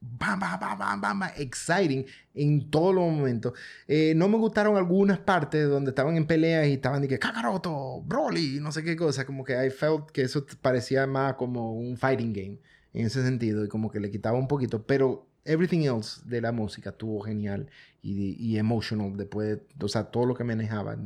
bam, 0.00 0.38
bam, 0.38 0.60
bam, 0.60 0.78
bam, 0.78 1.00
bam, 1.00 1.18
bam, 1.20 1.30
exciting 1.38 2.04
en 2.34 2.70
todos 2.70 2.94
los 2.94 3.04
momentos. 3.10 3.54
Eh, 3.88 4.12
no 4.14 4.28
me 4.28 4.36
gustaron 4.36 4.76
algunas 4.76 5.18
partes 5.18 5.66
donde 5.66 5.90
estaban 5.92 6.16
en 6.16 6.26
peleas 6.26 6.66
y 6.68 6.74
estaban 6.74 7.00
de 7.00 7.08
que 7.08 7.18
Kakaroto, 7.18 8.02
Broly, 8.02 8.60
no 8.60 8.70
sé 8.70 8.84
qué 8.84 8.96
cosa. 8.96 9.24
Como 9.24 9.42
que 9.44 9.54
I 9.66 9.70
felt 9.70 10.10
que 10.10 10.22
eso 10.22 10.44
parecía 10.60 11.06
más 11.06 11.34
como 11.34 11.72
un 11.72 11.96
fighting 11.96 12.34
game 12.34 12.58
en 12.92 13.06
ese 13.06 13.22
sentido 13.24 13.64
y 13.64 13.68
como 13.68 13.90
que 13.90 13.98
le 13.98 14.10
quitaba 14.10 14.36
un 14.38 14.46
poquito. 14.46 14.82
Pero 14.86 15.26
everything 15.44 15.80
else 15.84 16.20
de 16.24 16.40
la 16.40 16.52
música 16.52 16.90
estuvo 16.90 17.20
genial 17.20 17.68
y, 18.02 18.34
y 18.38 18.58
emotional 18.58 19.16
después, 19.16 19.58
de- 19.78 19.84
o 19.84 19.88
sea, 19.88 20.04
todo 20.04 20.26
lo 20.26 20.34
que 20.34 20.44
manejaba. 20.44 20.96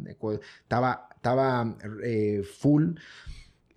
Estaba, 0.63 1.09
estaba 1.17 1.77
eh, 2.05 2.43
full 2.59 2.95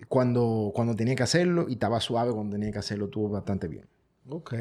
cuando, 0.07 0.71
cuando 0.73 0.95
tenía 0.95 1.15
que 1.15 1.23
hacerlo 1.23 1.67
y 1.69 1.73
estaba 1.73 1.99
suave 1.99 2.31
cuando 2.31 2.55
tenía 2.55 2.71
que 2.71 2.79
hacerlo. 2.79 3.05
Estuvo 3.05 3.29
bastante 3.29 3.67
bien. 3.67 3.85
Ok. 4.29 4.53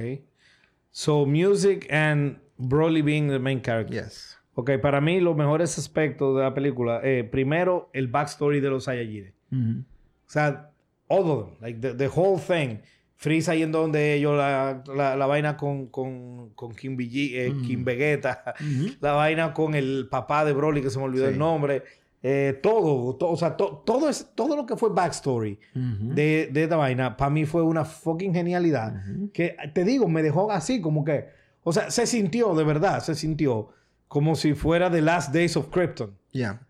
So, 0.91 1.25
music 1.27 1.87
and 1.93 2.39
Broly 2.59 3.03
being 3.03 3.29
the 3.29 3.39
main 3.39 3.61
character. 3.63 4.03
Yes. 4.05 4.37
Ok, 4.55 4.73
para 4.83 5.01
mí 5.01 5.21
los 5.21 5.37
mejores 5.37 5.79
aspectos 5.79 6.37
de 6.37 6.43
la 6.43 6.53
película, 6.53 7.01
eh, 7.03 7.25
primero 7.25 7.89
el 7.95 8.09
backstory 8.09 8.61
de 8.61 8.69
los 8.69 8.85
Saiyajines. 8.85 9.33
O 9.53 9.85
sea, 10.27 10.71
all 11.09 11.31
of 11.31 11.47
them, 11.47 11.57
like 11.61 11.81
the, 11.81 11.95
the 11.95 12.09
whole 12.09 12.39
thing. 12.39 12.81
Freeza 13.23 13.55
yendo 13.55 13.83
donde 13.83 14.15
ellos, 14.15 14.35
la, 14.35 14.83
la, 14.97 15.15
la 15.15 15.27
vaina 15.27 15.59
con, 15.59 15.89
con, 15.89 16.50
con 16.55 16.75
Kim, 16.75 16.97
eh, 16.99 17.53
Kim 17.67 17.85
Vegeta, 17.85 18.55
la 19.00 19.12
vaina 19.12 19.53
con 19.53 19.75
el 19.75 20.09
papá 20.11 20.43
de 20.47 20.55
Broly, 20.55 20.81
que 20.81 20.89
se 20.89 20.99
me 20.99 21.05
olvidó 21.05 21.27
Sí. 21.27 21.33
el 21.35 21.39
nombre. 21.39 21.83
Eh, 22.23 22.59
todo, 22.62 23.15
to- 23.17 23.29
o 23.31 23.37
sea, 23.37 23.57
to- 23.59 23.83
todo, 23.85 24.09
es, 24.09 24.31
todo 24.35 24.57
lo 24.57 24.65
que 24.65 24.75
fue 24.77 24.89
backstory 24.91 25.59
de, 25.75 26.49
de 26.50 26.62
esta 26.62 26.77
vaina, 26.77 27.15
para 27.19 27.31
mí 27.31 27.45
fue 27.45 27.61
una 27.62 27.85
fucking 27.85 28.33
genialidad. 28.33 29.03
Que 29.35 29.55
te 29.75 29.85
digo, 29.85 30.09
me 30.09 30.23
dejó 30.23 30.50
así, 30.50 30.81
como 30.81 31.05
que, 31.05 31.27
o 31.62 31.75
sea, 31.75 31.91
se 31.91 32.07
sintió, 32.07 32.55
de 32.55 32.65
verdad, 32.65 33.00
se 33.03 33.15
sintió 33.15 33.69
como 34.09 34.35
si 34.35 34.55
fuera 34.55 34.91
The 34.91 35.03
Last 35.03 35.35
Days 35.35 35.59
of 35.59 35.69
Krypton, 35.69 36.17
Ya. 36.33 36.61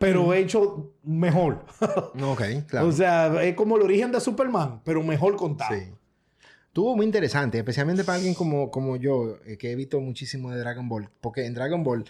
Pero 0.00 0.32
hecho 0.34 0.94
mejor. 1.04 1.64
Ok, 2.22 2.42
claro. 2.66 2.88
O 2.88 2.92
sea, 2.92 3.42
es 3.44 3.54
como 3.54 3.76
el 3.76 3.82
origen 3.82 4.10
de 4.10 4.20
Superman, 4.20 4.80
pero 4.84 5.02
mejor 5.04 5.36
contado. 5.36 5.74
Sí. 5.78 5.84
Estuvo 6.68 6.96
muy 6.96 7.04
interesante, 7.04 7.58
especialmente 7.58 8.02
para 8.04 8.16
alguien 8.16 8.32
como, 8.34 8.70
como 8.70 8.96
yo, 8.96 9.36
eh, 9.44 9.58
que 9.58 9.72
he 9.72 9.74
visto 9.76 10.00
muchísimo 10.00 10.50
de 10.50 10.58
Dragon 10.58 10.88
Ball. 10.88 11.08
Porque 11.20 11.44
en 11.44 11.52
Dragon 11.54 11.82
Ball 11.84 12.04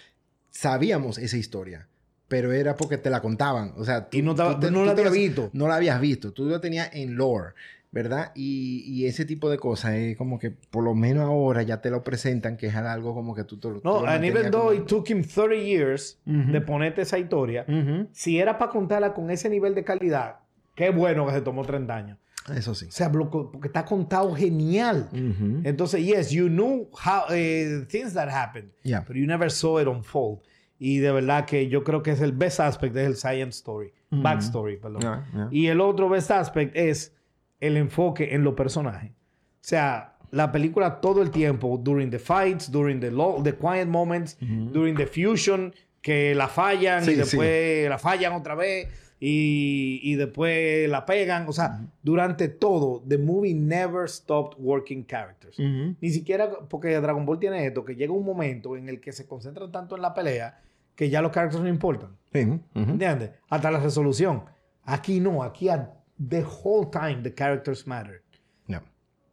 sabíamos 0.51 1.19
esa 1.19 1.37
historia, 1.37 1.89
pero 2.29 2.53
era 2.53 2.77
porque 2.77 2.99
te 2.99 3.11
la 3.11 3.21
contaban. 3.23 3.73
O 3.77 3.85
sea, 3.85 4.09
tú, 4.09 4.19
Y 4.19 4.23
no 4.23 4.35
te- 4.35 4.67
tú 4.67 4.71
no 4.71 4.85
la 4.85 4.93
habías 4.93 5.13
visto. 5.13 5.51
No 5.53 5.67
la 5.67 5.77
habías 5.77 6.01
visto. 6.01 6.33
Tú 6.33 6.45
lo 6.45 6.61
tenías 6.61 6.91
en 6.93 7.17
lore, 7.17 7.55
¿verdad? 7.93 8.31
Y, 8.35 8.85
y 8.87 9.07
ese 9.07 9.25
tipo 9.25 9.51
de 9.51 9.59
cosas 9.59 9.95
es 9.95 10.17
como 10.17 10.39
que 10.39 10.51
por 10.53 10.85
lo 10.85 10.95
menos 10.95 11.25
ahora 11.25 11.63
ya 11.63 11.81
te 11.81 11.91
lo 11.91 12.05
presentan, 12.05 12.57
que 12.57 12.69
es 12.69 12.75
algo 12.77 13.15
como 13.15 13.35
que 13.35 13.45
tú 13.45 13.59
te 13.59 13.69
lo 13.69 13.81
No, 13.83 14.05
and 14.07 14.25
even 14.25 14.51
though 14.51 14.69
como- 14.69 14.73
it 14.75 14.87
took 14.87 15.11
him 15.11 15.23
30 15.25 15.55
years 15.57 16.21
Ujú. 16.27 16.53
de 16.53 16.61
ponerte 16.61 17.03
esa 17.03 17.19
historia, 17.19 17.65
Ujú. 17.69 18.09
si 18.13 18.39
era 18.39 18.59
para 18.59 18.71
contarla 18.71 19.13
con 19.13 19.31
ese 19.31 19.49
nivel 19.51 19.75
de 19.75 19.83
calidad, 19.85 20.37
qué 20.77 20.91
bueno 20.91 21.27
que 21.27 21.33
se 21.33 21.41
tomó 21.41 21.65
30 21.65 21.95
años. 21.97 22.19
Eso 22.55 22.75
sí. 22.75 22.87
O 22.87 22.91
sea, 22.91 23.13
porque 23.13 23.69
está 23.69 23.85
contado 23.85 24.35
genial. 24.35 25.09
Ujú. 25.13 25.61
Entonces, 25.63 26.05
yes, 26.05 26.31
you 26.31 26.49
knew 26.49 26.89
how 26.93 27.25
eh, 27.31 27.85
things 27.89 28.15
that 28.15 28.29
happened, 28.29 28.71
Yeah. 28.83 29.05
but 29.07 29.15
you 29.17 29.27
never 29.27 29.51
saw 29.51 29.81
it 29.81 29.87
unfold. 29.87 30.41
Y 30.79 30.99
de 30.99 31.13
verdad 31.13 31.45
que 31.45 31.69
yo 31.69 31.85
creo 31.85 32.03
que 32.03 32.13
es 32.13 32.21
el 32.23 32.33
best 32.33 32.59
aspect 32.61 32.97
es 32.97 33.07
el 33.07 33.17
science 33.17 33.59
story, 33.59 33.93
backstory, 34.11 34.79
perdón. 34.79 35.03
Yeah, 35.03 35.27
yeah. 35.35 35.49
Y 35.51 35.67
el 35.67 35.81
otro 35.83 36.09
best 36.09 36.31
aspect 36.31 36.75
es 36.75 37.15
el 37.61 37.77
enfoque 37.77 38.35
en 38.35 38.43
los 38.45 38.55
personajes. 38.55 39.11
O 39.11 39.15
sea, 39.63 40.17
la 40.31 40.51
película 40.53 41.01
todo 41.01 41.23
el 41.23 41.31
tiempo, 41.31 41.79
during 41.83 42.11
the 42.11 42.19
fights, 42.19 42.71
during 42.71 43.01
the, 43.01 43.11
lo- 43.11 43.41
the 43.43 43.55
quiet 43.55 43.87
moments, 43.87 44.39
during 44.41 44.97
the 44.97 45.07
fusion, 45.07 45.75
que 46.03 46.35
la 46.35 46.49
fallan 46.49 47.05
Sí, 47.05 47.13
y 47.13 47.15
después 47.17 47.89
la 47.89 47.99
fallan 47.99 48.33
otra 48.33 48.55
vez 48.55 48.89
y, 49.21 50.01
y 50.03 50.15
después 50.15 50.89
la 50.89 51.05
pegan. 51.05 51.47
O 51.49 51.53
sea, 51.53 51.81
durante 52.03 52.49
todo, 52.49 53.03
the 53.07 53.19
movie 53.19 53.53
never 53.55 54.09
stopped 54.09 54.57
working 54.59 55.05
characters. 55.05 55.59
Ujú. 55.59 55.95
Ni 56.01 56.11
siquiera 56.11 56.49
porque 56.69 56.89
Dragon 57.01 57.27
Ball 57.27 57.39
tiene 57.39 57.67
esto, 57.67 57.85
que 57.85 57.95
llega 57.97 58.13
un 58.15 58.25
momento 58.25 58.77
en 58.77 58.89
el 58.89 59.01
que 59.01 59.13
se 59.13 59.27
concentran 59.27 59.71
tanto 59.71 59.95
en 59.97 60.03
la 60.03 60.15
pelea 60.15 60.63
que 60.95 61.11
ya 61.11 61.21
los 61.23 61.33
characters 61.33 61.63
no 61.63 61.69
importan. 61.69 62.17
Sí. 62.33 62.47
¿Entiendes? 62.75 63.31
Hasta 63.49 63.71
la 63.71 63.81
resolución. 63.81 64.45
Aquí 64.85 65.21
no, 65.21 65.43
aquí 65.43 65.69
a- 65.69 65.93
the 66.29 66.43
whole 66.45 66.91
time 66.91 67.23
the 67.23 67.33
characters 67.35 67.87
matter. 67.87 68.23
No. 68.67 68.83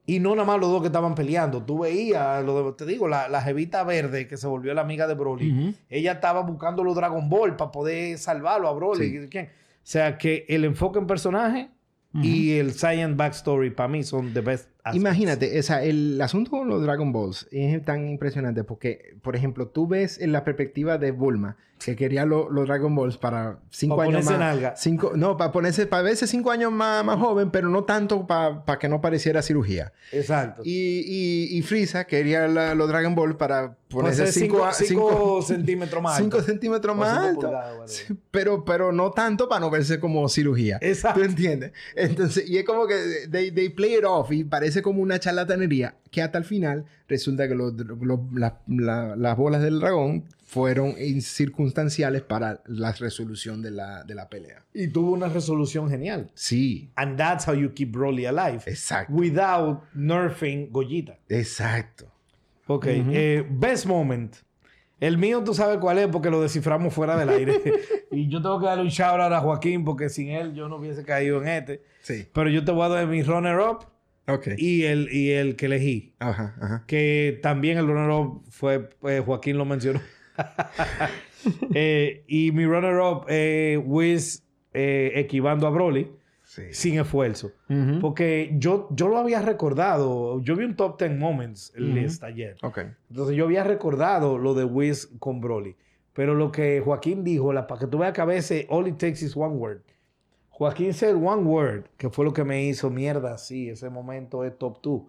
Y 0.06 0.20
no 0.20 0.36
nada 0.36 0.46
más 0.48 0.60
los 0.60 0.70
dos 0.70 0.82
que 0.82 0.88
estaban 0.88 1.16
peleando. 1.16 1.62
Tú 1.64 1.80
veías, 1.80 2.44
lo 2.46 2.72
de- 2.72 2.78
te 2.78 2.86
digo, 2.86 3.08
la, 3.08 3.28
la 3.28 3.42
jevita 3.42 3.84
verde 3.84 4.28
que 4.28 4.38
se 4.38 4.48
volvió 4.48 4.74
la 4.74 4.82
amiga 4.82 5.06
de 5.08 5.14
Broly. 5.16 5.76
Ella 5.90 6.14
estaba 6.14 6.42
buscando 6.42 6.84
los 6.84 6.96
Dragon 6.96 7.28
Ball 7.30 7.56
para 7.58 7.72
poder 7.72 8.18
salvarlo 8.18 8.68
a 8.70 8.74
Broly. 8.74 9.22
Sí. 9.24 9.28
¿Quién? 9.30 9.46
O 9.48 9.50
sea 9.90 10.18
que 10.18 10.46
el 10.50 10.66
enfoque 10.66 11.00
en 11.00 11.08
personaje 11.08 11.70
y 12.14 12.54
el 12.58 12.72
science 12.74 13.16
backstory 13.16 13.70
para 13.70 13.90
mí 13.90 14.04
son 14.04 14.34
the 14.34 14.42
best. 14.42 14.70
Imagínate, 14.96 15.60
o 15.60 15.64
sea, 15.64 15.84
el 15.84 16.20
asunto 16.22 16.52
con 16.52 16.68
los 16.68 16.82
Dragon 16.84 17.12
Balls 17.12 17.48
es 17.52 17.84
tan 17.84 18.08
impresionante 18.08 18.64
porque, 18.64 19.16
por 19.22 19.36
ejemplo, 19.36 19.68
tú 19.68 19.88
ves 19.88 20.20
en 20.20 20.32
la 20.32 20.44
perspectiva 20.44 20.98
de 20.98 21.12
Bulma 21.12 21.58
que 21.84 21.96
quería 21.96 22.26
lo- 22.26 22.50
los 22.50 22.68
Dragon 22.68 22.96
Balls 22.96 23.18
para 23.20 23.60
cinco 23.70 23.98
Pa' 23.98 24.06
años 24.06 24.26
más. 24.26 24.40
nalga. 24.40 24.76
Cinco, 24.76 25.12
no, 25.16 25.38
para 25.38 25.52
ponerse, 25.52 25.86
para 25.86 26.02
verse 26.02 26.26
cinco 26.26 26.50
años 26.50 26.72
más, 26.72 27.06
más 27.06 27.20
joven, 27.20 27.52
pero 27.52 27.70
no 27.70 27.84
tanto 27.84 28.26
para 28.26 28.64
que 28.80 28.90
no 28.90 29.00
pareciera 29.00 29.44
cirugía. 29.44 29.94
Exacto. 30.12 30.64
Y, 30.66 30.72
y, 31.52 31.56
y 31.56 31.62
Frieza 31.62 32.06
quería 32.08 32.48
la- 32.48 32.74
los 32.74 32.88
Dragon 32.88 33.14
Balls 33.14 33.36
para 33.36 33.78
ponerse 33.90 34.26
ser 34.26 34.34
cinco, 34.34 34.68
cinco, 34.74 34.74
cinco 34.74 35.10
cinco- 35.12 35.42
centímetros 35.44 36.02
más. 36.02 36.18
cinco 36.18 36.38
alto. 36.38 36.48
centímetros 36.52 36.96
O 36.96 37.00
más 37.00 37.10
cinco 37.12 37.28
alto. 37.28 37.42
pulgadas, 37.42 37.70
whatever. 37.78 37.90
Sí, 37.90 38.14
pero, 38.32 38.66
pero 38.66 38.92
no 38.92 39.12
tanto 39.12 39.48
para 39.48 39.62
no 39.62 39.70
verse 39.70 40.00
como 40.00 40.28
cirugía. 40.30 40.80
Exacto. 40.82 41.20
¿Tú 41.20 41.26
entiendes? 41.28 41.74
Entonces, 41.96 42.50
y 42.50 42.58
es 42.58 42.66
como 42.66 42.88
que 42.88 42.96
they, 43.32 43.52
they 43.52 43.70
play 43.70 43.98
it 43.98 44.04
off 44.04 44.32
y 44.32 44.44
parece 44.44 44.77
como 44.82 45.02
una 45.02 45.20
charlatanería 45.20 45.96
que 46.12 46.22
hasta 46.22 46.38
el 46.38 46.44
final 46.46 46.86
resulta 47.08 47.48
que 47.48 47.56
los- 47.56 47.74
los- 47.74 48.20
la- 48.34 48.60
la- 48.68 49.16
las 49.16 49.38
bolas 49.38 49.62
del 49.62 49.80
dragón 49.80 50.26
fueron 50.46 50.94
circunstanciales 51.22 52.22
para 52.22 52.62
la 52.68 52.92
resolución 52.94 53.62
de 53.62 53.72
la, 53.72 54.04
de 54.04 54.16
la 54.16 54.30
pelea. 54.30 54.64
Y 54.74 54.88
tuvo 54.88 55.12
una 55.12 55.28
resolución 55.28 55.90
genial. 55.90 56.32
Sí, 56.34 56.90
And 56.96 57.18
that's 57.18 57.48
how 57.48 57.54
you 57.54 57.74
keep 57.74 57.92
Broly 57.92 58.26
alive. 58.26 58.62
exacto. 58.66 59.14
Without 59.14 59.84
nerfing 59.94 60.70
Goyita. 60.72 61.18
Exacto. 61.30 62.12
Ok. 62.68 62.86
eh, 62.88 63.46
best 63.50 63.86
moment. 63.86 64.36
El 65.00 65.18
mío, 65.20 65.44
tú 65.44 65.54
sabes 65.54 65.78
cuál 65.78 66.00
es, 66.00 66.08
porque 66.08 66.30
lo 66.32 66.42
desciframos 66.42 66.92
fuera 66.94 67.16
del 67.18 67.30
aire. 67.30 67.54
y 68.12 68.28
yo 68.30 68.42
tengo 68.42 68.60
que 68.60 68.66
darle 68.66 68.82
un 68.84 68.90
shout 68.90 69.20
out 69.20 69.32
a 69.32 69.40
Joaquín, 69.42 69.86
porque 69.86 70.10
sin 70.10 70.30
él 70.30 70.54
yo 70.56 70.68
no 70.68 70.78
hubiese 70.78 71.04
caído 71.04 71.40
en 71.42 71.48
este. 71.50 71.84
Sí. 72.02 72.26
Pero 72.34 72.50
yo 72.50 72.66
te 72.66 72.72
voy 72.72 72.86
a 72.86 72.90
dar 72.90 73.08
mi 73.08 73.22
runner-up 73.22 73.86
Ok. 74.28 74.48
y 74.58 74.84
el, 74.84 75.12
y 75.12 75.32
el 75.32 75.56
que 75.56 75.68
elegí. 75.68 76.14
Ajá, 76.20 76.56
ajá. 76.62 76.84
Que 76.88 77.40
también 77.42 77.78
el 77.78 77.88
runner-up 77.88 78.44
fue, 78.50 78.90
eh, 79.04 79.22
Joaquín 79.26 79.58
lo 79.58 79.66
mencionó. 79.66 80.02
Eh, 81.74 82.24
y 82.28 82.52
mi 82.52 82.66
runner-up, 82.66 83.26
eh, 83.30 83.82
Wiz 83.86 84.44
eh, 84.74 85.12
equivando 85.16 85.66
a 85.68 85.70
Broly 85.70 86.12
Sí. 86.44 86.64
sin 86.72 87.00
esfuerzo. 87.00 87.52
Ujú. 87.70 88.00
Porque 88.00 88.52
yo, 88.58 88.88
yo 88.92 89.08
lo 89.10 89.18
había 89.18 89.42
recordado. 89.42 90.42
Yo 90.42 90.56
vi 90.56 90.64
un 90.66 90.76
top 90.76 90.98
10 91.00 91.18
moments 91.18 91.72
Ujú. 91.76 91.84
list 91.86 92.24
ayer. 92.24 92.56
Ok. 92.64 92.80
Entonces 93.10 93.36
yo 93.36 93.46
había 93.46 93.64
recordado 93.66 94.38
lo 94.38 94.54
de 94.54 94.64
Wiz 94.64 95.10
con 95.20 95.42
Broly. 95.42 95.76
Pero 96.14 96.36
lo 96.36 96.52
que 96.52 96.82
Joaquín 96.84 97.24
dijo, 97.24 97.52
la, 97.54 97.68
para 97.68 97.82
que 97.82 97.88
tú 97.88 97.98
veas 98.00 98.14
que 98.14 98.22
a 98.22 98.26
veces 98.26 98.66
all 98.70 98.88
it 98.88 98.98
takes 98.98 99.24
is 99.24 99.36
one 99.36 99.56
word. 99.56 99.82
Joaquín 100.58 100.94
said 100.94 101.16
one 101.16 101.44
word, 101.44 101.86
que 101.98 102.10
fue 102.10 102.26
lo 102.26 102.34
que 102.34 102.44
me 102.44 102.64
hizo 102.64 102.90
mierda. 102.90 103.38
Sí, 103.38 103.70
ese 103.70 103.90
momento 103.90 104.44
es 104.44 104.58
top 104.58 104.82
2. 104.82 105.02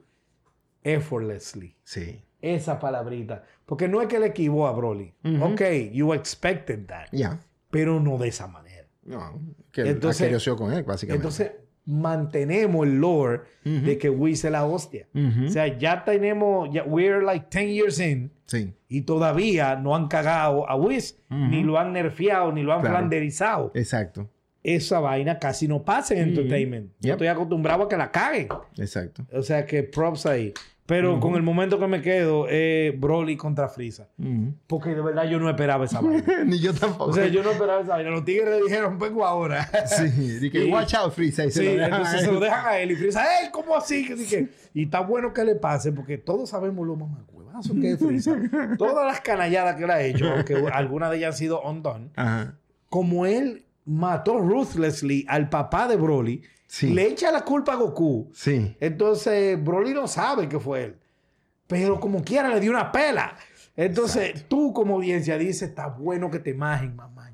Effortlessly. 0.85 1.77
Sí. 1.85 2.23
Esa 2.41 2.79
palabrita. 2.79 3.45
Porque 3.67 3.89
no 3.89 4.01
es 4.01 4.09
que 4.09 4.19
le 4.21 4.27
equivocó 4.27 4.67
a 4.69 4.73
Broly. 4.73 5.13
Ujú. 5.25 5.45
Ok, 5.53 5.63
you 5.93 6.13
expected 6.15 6.87
that. 6.87 7.07
Ya. 7.13 7.41
Pero 7.71 7.99
no 8.01 8.17
de 8.19 8.29
esa 8.29 8.47
manera. 8.47 8.87
No. 9.05 9.41
Que 9.73 9.83
Entonces- 9.83 10.49
con 10.57 10.73
él, 10.73 10.85
básicamente. 10.85 11.17
Entonces, 11.27 11.53
mantenemos 11.87 12.87
el 12.87 12.99
lore 13.01 13.41
de 13.65 13.97
que 13.99 14.11
Wiz 14.11 14.45
es 14.45 14.53
la 14.53 14.67
hostia. 14.67 15.09
O 15.15 15.49
sea, 15.49 15.79
ya 15.79 16.05
tenemos, 16.05 16.69
ya, 16.73 16.85
we're 16.85 17.23
like 17.23 17.47
10 17.51 17.71
years 17.75 17.99
in 17.99 18.31
Sí. 18.45 18.75
y 18.89 19.03
todavía 19.03 19.77
no 19.77 19.97
han 19.97 20.09
cagado 20.09 20.69
a 20.69 20.77
Ujú. 20.77 20.91
ni 21.31 21.63
lo 21.63 21.79
han 21.79 21.93
nerfeado, 21.95 22.53
ni 22.53 22.63
lo 22.63 22.73
han 22.75 22.81
Claro. 22.81 22.97
flanderizado. 22.97 23.73
Exacto. 23.75 24.29
Esa 24.63 25.01
vaina 25.01 25.39
casi 25.39 25.69
no 25.69 25.83
pasa 25.85 26.15
en 26.15 26.21
Ujú. 26.21 26.29
entertainment. 26.31 26.91
Yo 27.01 27.09
Yep. 27.09 27.13
estoy 27.13 27.27
acostumbrado 27.29 27.85
a 27.85 27.89
que 27.89 27.97
la 27.97 28.11
caguen. 28.11 28.49
Exacto. 28.77 29.25
O 29.33 29.43
sea, 29.43 29.65
que 29.67 29.83
props 29.85 30.27
ahí. 30.27 30.53
Pero 30.85 31.21
con 31.21 31.35
el 31.35 31.43
momento 31.43 31.79
que 31.79 31.87
me 31.87 32.01
quedo 32.01 32.49
es 32.49 32.99
Broly 32.99 33.37
contra 33.37 33.69
Frieza. 33.69 34.09
Ujú. 34.19 34.55
Porque 34.67 34.95
de 34.95 35.03
verdad 35.03 35.25
yo 35.29 35.39
no 35.39 35.51
esperaba 35.51 35.85
esa 35.85 36.01
vaina. 36.01 36.45
Ni 36.47 36.59
yo 36.61 36.73
tampoco. 36.73 37.11
O 37.11 37.13
sea, 37.13 37.27
yo 37.29 37.43
no 37.43 37.51
esperaba 37.51 37.83
esa 37.83 37.91
vaina. 37.93 38.09
Los 38.11 38.25
tigres 38.25 38.59
dijeron, 38.65 38.99
vengo 38.99 39.25
ahora. 39.27 39.69
Sí, 39.87 40.51
que 40.51 40.65
Y- 40.65 40.73
watch 40.73 40.95
out, 40.95 41.13
Freeza. 41.13 41.45
Y 41.45 41.51
se 41.51 41.61
Sí, 41.61 41.67
lo 41.67 41.73
dejan 41.73 41.93
entonces 41.93 42.15
a 42.15 42.25
se 42.25 42.33
lo 42.33 42.41
dejan 42.41 42.67
a 42.67 42.79
él 42.79 42.91
y 42.93 42.97
Frieza, 42.97 43.23
¡ey! 43.43 43.51
¿Cómo 43.53 43.77
así? 43.77 44.07
Que 44.07 44.15
dije, 44.15 44.49
y 44.73 44.85
está 44.85 45.01
bueno 45.01 45.33
que 45.35 45.45
le 45.45 45.57
pase 45.57 45.93
porque 45.93 46.17
todos 46.17 46.49
sabemos 46.49 46.87
lo 46.87 46.97
mamacuevazo 46.97 47.75
que 47.75 47.93
es 47.93 47.99
Frieza. 47.99 48.35
Todas 48.79 49.07
las 49.07 49.21
canalladas 49.21 49.77
que 49.77 49.85
él 49.85 49.91
ha 49.91 50.01
hecho, 50.01 50.25
aunque 50.33 50.55
algunas 50.73 51.11
de 51.11 51.19
ellas 51.19 51.35
han 51.35 51.39
sido 51.39 51.61
undone, 51.61 52.09
Ajá. 52.17 52.55
como 52.89 53.27
él 53.27 53.67
mató 53.89 54.39
ruthlessly 54.39 55.25
al 55.29 55.49
papá 55.49 55.89
de 55.89 55.97
Broly, 55.97 56.43
Sí. 56.67 56.91
le 56.91 57.07
echa 57.09 57.33
la 57.33 57.45
culpa 57.45 57.73
a 57.73 57.77
Goku. 57.77 58.31
Sí. 58.35 58.77
Entonces, 58.79 59.63
Broly 59.65 59.95
no 59.95 60.07
sabe 60.07 60.49
que 60.49 60.61
fue 60.61 60.85
él. 60.85 60.97
Pero 61.67 61.99
como 61.99 62.23
quiera 62.23 62.49
le 62.49 62.61
dio 62.61 62.71
una 62.71 62.93
pela. 62.93 63.35
Entonces, 63.77 64.45
tú 64.49 64.73
como 64.75 64.97
audiencia 64.97 65.39
dices, 65.39 65.71
está 65.71 65.87
bueno 65.89 66.31
que 66.31 66.39
te 66.39 66.51
imagen, 66.51 66.95
mamá. 66.95 67.25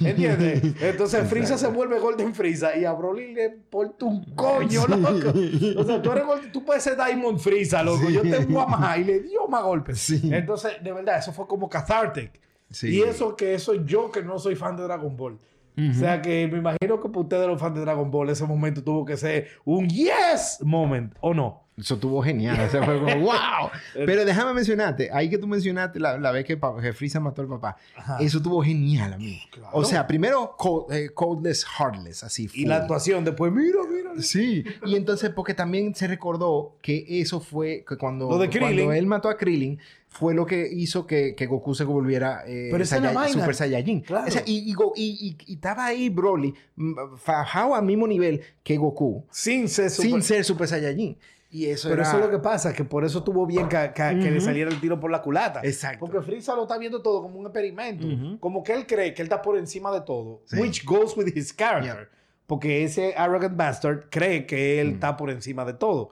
¿Entiendes? 0.00 0.62
Entonces, 0.82 1.28
Frieza 1.28 1.56
se 1.56 1.68
vuelve 1.68 2.00
Golden 2.00 2.34
Frieza 2.34 2.76
y 2.76 2.84
a 2.84 2.92
Broly 2.92 3.32
le 3.34 3.44
importa 3.46 4.04
un 4.06 4.24
coño, 4.34 4.84
loco. 4.86 5.32
O 5.76 5.84
sea, 5.84 6.02
tú, 6.02 6.10
eres 6.10 6.24
Golden- 6.24 6.52
tú 6.52 6.64
puedes 6.64 6.82
ser 6.82 6.96
Diamond 6.96 7.38
Frieza, 7.38 7.82
loco. 7.82 8.06
Sí. 8.08 8.12
Yo 8.14 8.22
te 8.22 8.38
voy 8.46 8.62
a 8.62 8.66
majar 8.66 8.98
y 9.00 9.04
le 9.04 9.20
dio 9.20 9.46
más 9.46 9.62
golpes. 9.62 10.00
Sí. 10.00 10.20
Entonces, 10.32 10.72
de 10.82 10.92
verdad, 10.92 11.18
eso 11.18 11.32
fue 11.32 11.46
como 11.46 11.68
cathartic. 11.68 12.32
Sí. 12.70 12.88
Y 12.88 13.02
eso 13.02 13.36
que 13.36 13.58
soy 13.58 13.82
yo 13.84 14.10
que 14.10 14.22
no 14.22 14.38
soy 14.38 14.54
fan 14.54 14.76
de 14.76 14.84
Dragon 14.84 15.16
Ball. 15.16 15.38
O 15.78 15.94
sea 15.94 16.20
que 16.20 16.46
me 16.46 16.58
imagino 16.58 17.00
que 17.00 17.08
para 17.08 17.20
ustedes 17.20 17.46
los 17.46 17.58
fans 17.58 17.74
de 17.74 17.80
Dragon 17.80 18.10
Ball 18.10 18.28
ese 18.28 18.44
momento 18.44 18.84
tuvo 18.84 19.04
que 19.04 19.16
ser 19.16 19.48
un 19.64 19.88
yes 19.88 20.58
moment, 20.62 21.14
¿o 21.20 21.32
no? 21.32 21.64
Eso 21.80 21.94
estuvo 21.94 22.22
genial. 22.22 22.60
O 22.60 22.70
sea, 22.70 22.82
fue 22.84 22.98
como, 22.98 23.16
wow. 23.20 23.70
Pero 23.94 24.24
déjame 24.24 24.54
mencionarte, 24.54 25.10
ahí 25.12 25.28
que 25.30 25.38
tú 25.38 25.46
mencionaste 25.46 25.98
la, 25.98 26.18
la 26.18 26.30
vez 26.32 26.44
que, 26.44 26.58
que 26.80 26.92
Freeza 26.92 27.20
mató 27.20 27.42
al 27.42 27.48
papá. 27.48 27.76
Ajá. 27.96 28.18
Eso 28.20 28.38
estuvo 28.38 28.62
genial 28.62 29.14
a 29.14 29.18
mí. 29.18 29.40
Claro. 29.50 29.70
O 29.72 29.84
sea, 29.84 30.06
primero 30.06 30.54
cold- 30.58 30.92
eh, 30.92 31.10
Codeless 31.14 31.64
Heartless, 31.78 32.24
así. 32.24 32.44
Y 32.44 32.48
full. 32.62 32.68
la 32.68 32.76
actuación 32.76 33.24
después, 33.24 33.52
mira, 33.52 33.78
mira. 33.90 34.10
Sí, 34.22 34.64
y 34.84 34.96
entonces 34.96 35.30
porque 35.30 35.54
también 35.54 35.94
se 35.94 36.06
recordó 36.08 36.76
que 36.82 37.06
eso 37.20 37.40
fue 37.40 37.84
que 37.88 37.96
cuando, 37.96 38.28
Lo 38.28 38.38
de 38.38 38.50
cuando 38.50 38.92
él 38.92 39.06
mató 39.06 39.28
a 39.28 39.36
Krillin 39.36 39.78
fue 40.08 40.34
lo 40.34 40.44
que 40.44 40.68
hizo 40.68 41.06
que, 41.06 41.36
que 41.36 41.46
Goku 41.46 41.72
se 41.76 41.84
volviera 41.84 42.42
eh, 42.44 42.68
Pero 42.72 42.84
vaina. 43.14 43.28
Super 43.28 43.54
Saiyajin. 43.54 44.00
Claro. 44.00 44.26
O 44.26 44.30
sea, 44.30 44.42
y, 44.44 44.72
y, 44.72 44.74
y- 44.96 45.28
y- 45.28 45.36
y 45.46 45.54
estaba 45.54 45.86
ahí 45.86 46.08
Broly 46.08 46.52
mm, 46.74 46.94
fajado 47.16 47.76
al 47.76 47.84
mismo 47.84 48.08
nivel 48.08 48.40
que 48.64 48.76
Goku 48.76 49.24
Sin 49.30 49.68
ser 49.68 49.88
super- 49.90 50.10
sin 50.10 50.22
ser 50.22 50.44
Super 50.44 50.66
Saiyajin. 50.66 51.16
Y 51.52 51.66
eso 51.66 51.88
Pero 51.88 52.02
era... 52.02 52.08
eso 52.10 52.18
es 52.20 52.24
lo 52.26 52.30
que 52.30 52.38
pasa, 52.38 52.72
que 52.72 52.84
por 52.84 53.04
eso 53.04 53.18
estuvo 53.18 53.44
bien 53.44 53.68
que, 53.68 53.76
que- 53.94 54.18
que 54.20 54.30
le 54.30 54.36
Ujú. 54.38 54.40
saliera 54.46 54.70
el 54.70 54.80
tiro 54.80 55.00
por 55.00 55.10
la 55.10 55.20
culata. 55.20 55.60
Exacto. 55.64 55.98
Porque 56.06 56.20
Frieza 56.22 56.54
lo 56.54 56.62
está 56.62 56.78
viendo 56.78 57.02
todo 57.02 57.22
como 57.22 57.38
un 57.40 57.46
experimento. 57.46 58.06
Ujú. 58.06 58.38
Como 58.38 58.62
que 58.62 58.72
él 58.74 58.86
cree 58.86 59.12
que 59.14 59.22
él 59.22 59.26
está 59.26 59.42
por 59.42 59.56
encima 59.58 59.90
de 59.92 60.02
todo. 60.02 60.42
Sí. 60.44 60.58
Which 60.60 60.84
goes 60.84 61.16
with 61.16 61.26
his 61.34 61.52
character. 61.52 61.98
Yep. 62.08 62.08
Porque 62.46 62.82
ese 62.84 63.14
arrogant 63.16 63.56
bastard 63.56 64.04
cree 64.10 64.44
que 64.46 64.80
él 64.80 64.90
está 64.94 65.16
por 65.16 65.30
encima 65.30 65.64
de 65.64 65.74
todo. 65.74 66.10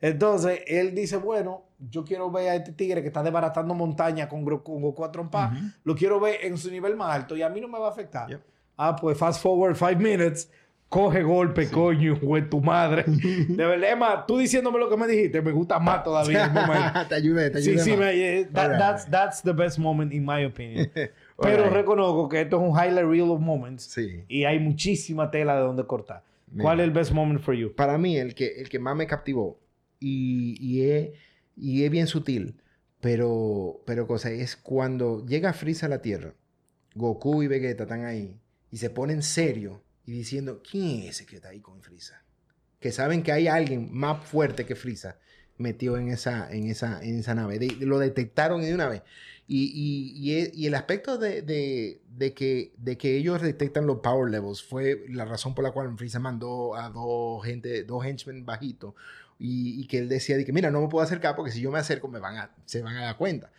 Entonces, 0.00 0.60
él 0.66 0.94
dice, 0.94 1.16
bueno, 1.16 1.64
yo 1.90 2.04
quiero 2.04 2.30
ver 2.30 2.48
a 2.48 2.54
este 2.56 2.72
tigre 2.72 3.00
que 3.02 3.08
está 3.08 3.22
desbaratando 3.22 3.74
montaña 3.74 4.28
con, 4.28 4.44
con 4.60 4.82
Goku 4.82 5.04
a 5.04 5.10
trompar. 5.10 5.50
Lo 5.84 5.94
quiero 5.96 6.20
ver 6.20 6.36
en 6.44 6.56
su 6.58 6.70
nivel 6.70 6.96
más 6.96 7.14
alto 7.14 7.36
y 7.36 7.42
a 7.42 7.48
mí 7.48 7.60
no 7.60 7.68
me 7.68 7.78
va 7.78 7.88
a 7.88 7.90
afectar. 7.90 8.40
Ah, 8.76 8.94
pues 8.96 9.18
fast 9.18 9.42
forward 9.42 9.74
five 9.74 9.96
minutes, 9.96 10.50
coge 10.90 11.22
golpe, 11.22 11.70
coño, 11.70 12.18
güey, 12.20 12.50
tu 12.50 12.60
madre. 12.60 13.04
De 13.06 13.64
verdad, 13.64 13.92
Emma, 13.92 14.26
tú 14.26 14.36
diciéndome 14.36 14.78
lo 14.78 14.90
que 14.90 14.96
me 14.98 15.06
dijiste, 15.06 15.40
me 15.40 15.52
gusta 15.52 15.78
más 15.78 16.04
todavía 16.04 16.44
el 16.46 16.52
momento. 16.52 16.98
te 17.08 17.14
ayudé, 17.14 17.48
te 17.50 17.62
Sí, 17.62 17.70
ayudé. 17.70 17.84
sí, 17.84 17.90
más. 17.92 17.98
me, 18.00 18.10
eh, 18.40 18.44
that- 18.52 18.78
that's, 18.78 19.08
that's 19.10 19.42
the 19.42 19.52
best 19.52 19.78
moment 19.78 20.12
in 20.12 20.24
my 20.26 20.44
opinion. 20.44 20.90
Pero 21.40 21.70
reconozco 21.70 22.28
que 22.28 22.42
esto 22.42 22.56
es 22.56 22.62
un 22.62 22.76
highlight 22.76 23.06
reel 23.08 23.30
of 23.30 23.40
moments 23.40 23.84
Sí. 23.84 24.24
y 24.28 24.44
hay 24.44 24.58
muchísima 24.58 25.30
tela 25.30 25.54
de 25.54 25.60
donde 25.62 25.86
cortar. 25.86 26.22
Mira. 26.50 26.64
¿Cuál 26.64 26.80
es 26.80 26.84
el 26.84 26.90
best 26.90 27.12
moment 27.12 27.40
for 27.40 27.54
you? 27.54 27.72
Para 27.74 27.96
mí, 27.96 28.18
el 28.18 28.34
que, 28.34 28.60
el 28.60 28.68
que 28.68 28.78
más 28.78 28.94
me 28.96 29.06
captivó 29.06 29.58
y, 30.00 30.56
y, 30.60 30.82
es, 30.90 31.10
y 31.56 31.84
es 31.84 31.90
bien 31.90 32.08
sutil, 32.08 32.56
pero, 33.00 33.80
pero 33.86 34.06
cosa 34.06 34.30
es 34.32 34.56
cuando 34.56 35.24
llega 35.24 35.52
Freeza 35.52 35.86
a 35.86 35.88
la 35.88 36.02
Tierra 36.02 36.34
Goku 36.94 37.42
y 37.42 37.46
Vegeta 37.46 37.84
están 37.84 38.04
ahí 38.04 38.36
y 38.72 38.76
se 38.78 38.90
ponen 38.90 39.22
serio 39.22 39.80
y 40.10 40.12
diciendo, 40.12 40.60
¿quién 40.68 41.02
es 41.02 41.16
ese 41.16 41.26
que 41.26 41.36
está 41.36 41.50
ahí 41.50 41.60
con 41.60 41.80
Frieza? 41.82 42.20
Que 42.80 42.90
saben 42.90 43.22
que 43.22 43.30
hay 43.30 43.46
alguien 43.46 43.88
más 43.92 44.24
fuerte 44.26 44.66
que 44.66 44.74
Frieza 44.74 45.18
metido 45.56 45.98
en 45.98 46.08
esa, 46.08 46.50
en 46.50 46.68
esa, 46.68 47.00
en 47.00 47.20
esa 47.20 47.36
nave. 47.36 47.60
lo 47.78 48.00
detectaron 48.00 48.62
de 48.62 48.74
una 48.74 48.88
vez. 48.88 49.02
Y, 49.46 50.50
y, 50.52 50.66
el 50.66 50.74
aspecto 50.74 51.16
de, 51.16 51.42
de, 51.42 52.02
de, 52.08 52.34
que, 52.34 52.72
de 52.76 52.98
que 52.98 53.16
ellos 53.16 53.40
detectan 53.40 53.86
los 53.86 53.98
power 53.98 54.30
levels 54.30 54.64
fue 54.64 55.04
la 55.08 55.24
razón 55.24 55.54
por 55.54 55.62
la 55.62 55.70
cual 55.70 55.96
Frieza 55.96 56.18
mandó 56.18 56.74
a 56.74 56.88
dos 56.88 57.44
gente, 57.44 57.84
dos 57.84 58.04
henchmen 58.04 58.44
bajitos 58.44 58.94
y, 59.38 59.86
que 59.86 59.98
él 59.98 60.08
decía 60.08 60.36
de 60.36 60.44
que, 60.44 60.52
mira, 60.52 60.72
no 60.72 60.80
me 60.80 60.88
puedo 60.88 61.04
acercar 61.04 61.36
porque 61.36 61.52
si 61.52 61.60
yo 61.60 61.70
me 61.70 61.78
acerco 61.78 62.08
me 62.08 62.18
van 62.18 62.36
a, 62.36 62.50
se 62.64 62.82
van 62.82 62.96
a 62.96 63.04
dar 63.04 63.16
cuenta. 63.16 63.52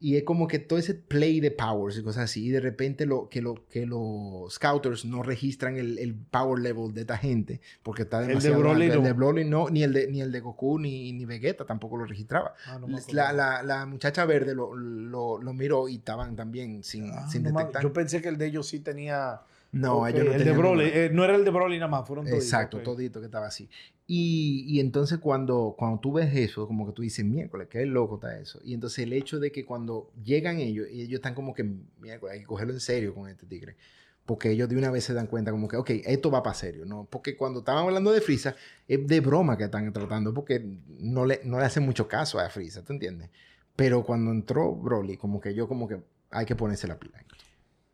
Y 0.00 0.16
es 0.16 0.22
como 0.22 0.46
que 0.46 0.60
todo 0.60 0.78
ese 0.78 0.94
play 0.94 1.40
de 1.40 1.50
powers 1.50 1.98
y 1.98 2.02
cosas 2.02 2.24
así, 2.24 2.46
y 2.46 2.50
de 2.50 2.60
repente 2.60 3.04
lo, 3.04 3.28
que, 3.28 3.42
lo, 3.42 3.66
que 3.68 3.84
los 3.84 4.54
scouters 4.54 5.04
no 5.04 5.24
registran 5.24 5.76
el, 5.76 5.98
el 5.98 6.14
power 6.14 6.60
level 6.60 6.94
de 6.94 7.00
esta 7.00 7.16
gente, 7.16 7.60
porque 7.82 8.02
está 8.02 8.20
demasiado... 8.20 8.56
El 8.56 8.62
de 8.62 8.68
Broly 8.68 8.88
no. 8.88 8.94
El 8.94 9.02
de 9.02 9.12
Broly 9.12 9.44
no, 9.44 9.70
ni 9.70 9.82
el 9.82 9.92
de, 9.92 10.06
ni 10.08 10.20
el 10.20 10.30
de 10.30 10.40
Goku, 10.40 10.78
ni, 10.78 11.12
ni 11.12 11.24
Vegeta 11.24 11.64
tampoco 11.66 11.96
lo 11.96 12.04
registraba. 12.04 12.54
Ah, 12.66 12.78
la, 13.12 13.32
la, 13.32 13.62
la, 13.64 13.86
muchacha 13.86 14.24
verde 14.24 14.54
lo, 14.54 14.74
lo, 14.76 15.42
lo, 15.42 15.52
miró 15.52 15.88
y 15.88 15.96
estaban 15.96 16.36
también 16.36 16.84
sin, 16.84 17.10
ah, 17.10 17.28
sin 17.28 17.42
detectar. 17.42 17.82
Yo 17.82 17.92
pensé 17.92 18.22
que 18.22 18.28
el 18.28 18.38
de 18.38 18.46
ellos 18.46 18.68
sí 18.68 18.80
tenía... 18.80 19.40
No, 19.70 20.06
ellos 20.06 20.24
no 20.24 20.32
el 20.32 20.44
de 20.44 20.52
Broly, 20.52 20.84
eh, 20.86 21.10
no 21.12 21.24
era 21.24 21.34
el 21.36 21.44
de 21.44 21.50
Broly 21.50 21.76
nada 21.76 21.90
más, 21.90 22.06
fueron 22.06 22.24
todos. 22.24 22.42
Exacto, 22.42 22.78
todito 22.80 23.20
que 23.20 23.26
estaba 23.26 23.46
así. 23.46 23.68
Y, 24.06 24.64
y, 24.66 24.80
entonces 24.80 25.18
cuando, 25.18 25.74
cuando 25.76 26.00
tú 26.00 26.14
ves 26.14 26.34
eso, 26.34 26.66
como 26.66 26.86
que 26.86 26.92
tú 26.92 27.02
dices, 27.02 27.22
miércoles, 27.24 27.68
qué 27.70 27.84
loco 27.84 28.14
está 28.14 28.38
eso. 28.38 28.58
Y 28.64 28.72
entonces 28.72 29.00
el 29.00 29.12
hecho 29.12 29.38
de 29.38 29.52
que 29.52 29.66
cuando 29.66 30.10
llegan 30.24 30.58
ellos, 30.58 30.86
y 30.90 31.02
ellos 31.02 31.16
están 31.16 31.34
como 31.34 31.52
que, 31.52 31.64
miércoles, 32.00 32.34
hay 32.34 32.40
que 32.40 32.46
cogerlo 32.46 32.72
en 32.72 32.80
serio 32.80 33.14
con 33.14 33.28
este 33.28 33.44
tigre. 33.44 33.76
Porque 34.24 34.50
ellos 34.50 34.68
de 34.68 34.76
una 34.76 34.90
vez 34.90 35.04
se 35.04 35.12
dan 35.12 35.26
cuenta 35.26 35.50
como 35.50 35.68
que, 35.68 35.76
ok, 35.76 35.90
esto 36.04 36.30
va 36.30 36.42
para 36.42 36.54
serio, 36.54 36.86
¿no? 36.86 37.06
Porque 37.10 37.36
cuando 37.36 37.60
estaban 37.60 37.84
hablando 37.84 38.10
de 38.10 38.22
Frisa, 38.22 38.56
es 38.86 39.06
de 39.06 39.20
broma 39.20 39.58
que 39.58 39.64
están 39.64 39.92
tratando, 39.92 40.32
porque 40.32 40.64
no 40.98 41.26
le, 41.26 41.40
no 41.44 41.58
le 41.58 41.66
hacen 41.66 41.82
mucho 41.82 42.08
caso 42.08 42.38
a 42.38 42.48
Frisa, 42.48 42.82
¿te 42.82 42.92
entiendes? 42.94 43.30
Pero 43.76 44.02
cuando 44.04 44.30
entró 44.30 44.74
Broly, 44.74 45.18
como 45.18 45.40
que 45.40 45.54
yo 45.54 45.68
como 45.68 45.86
que 45.86 46.00
hay 46.30 46.46
que 46.46 46.56
ponerse 46.56 46.88
la 46.88 46.98
pila. 46.98 47.18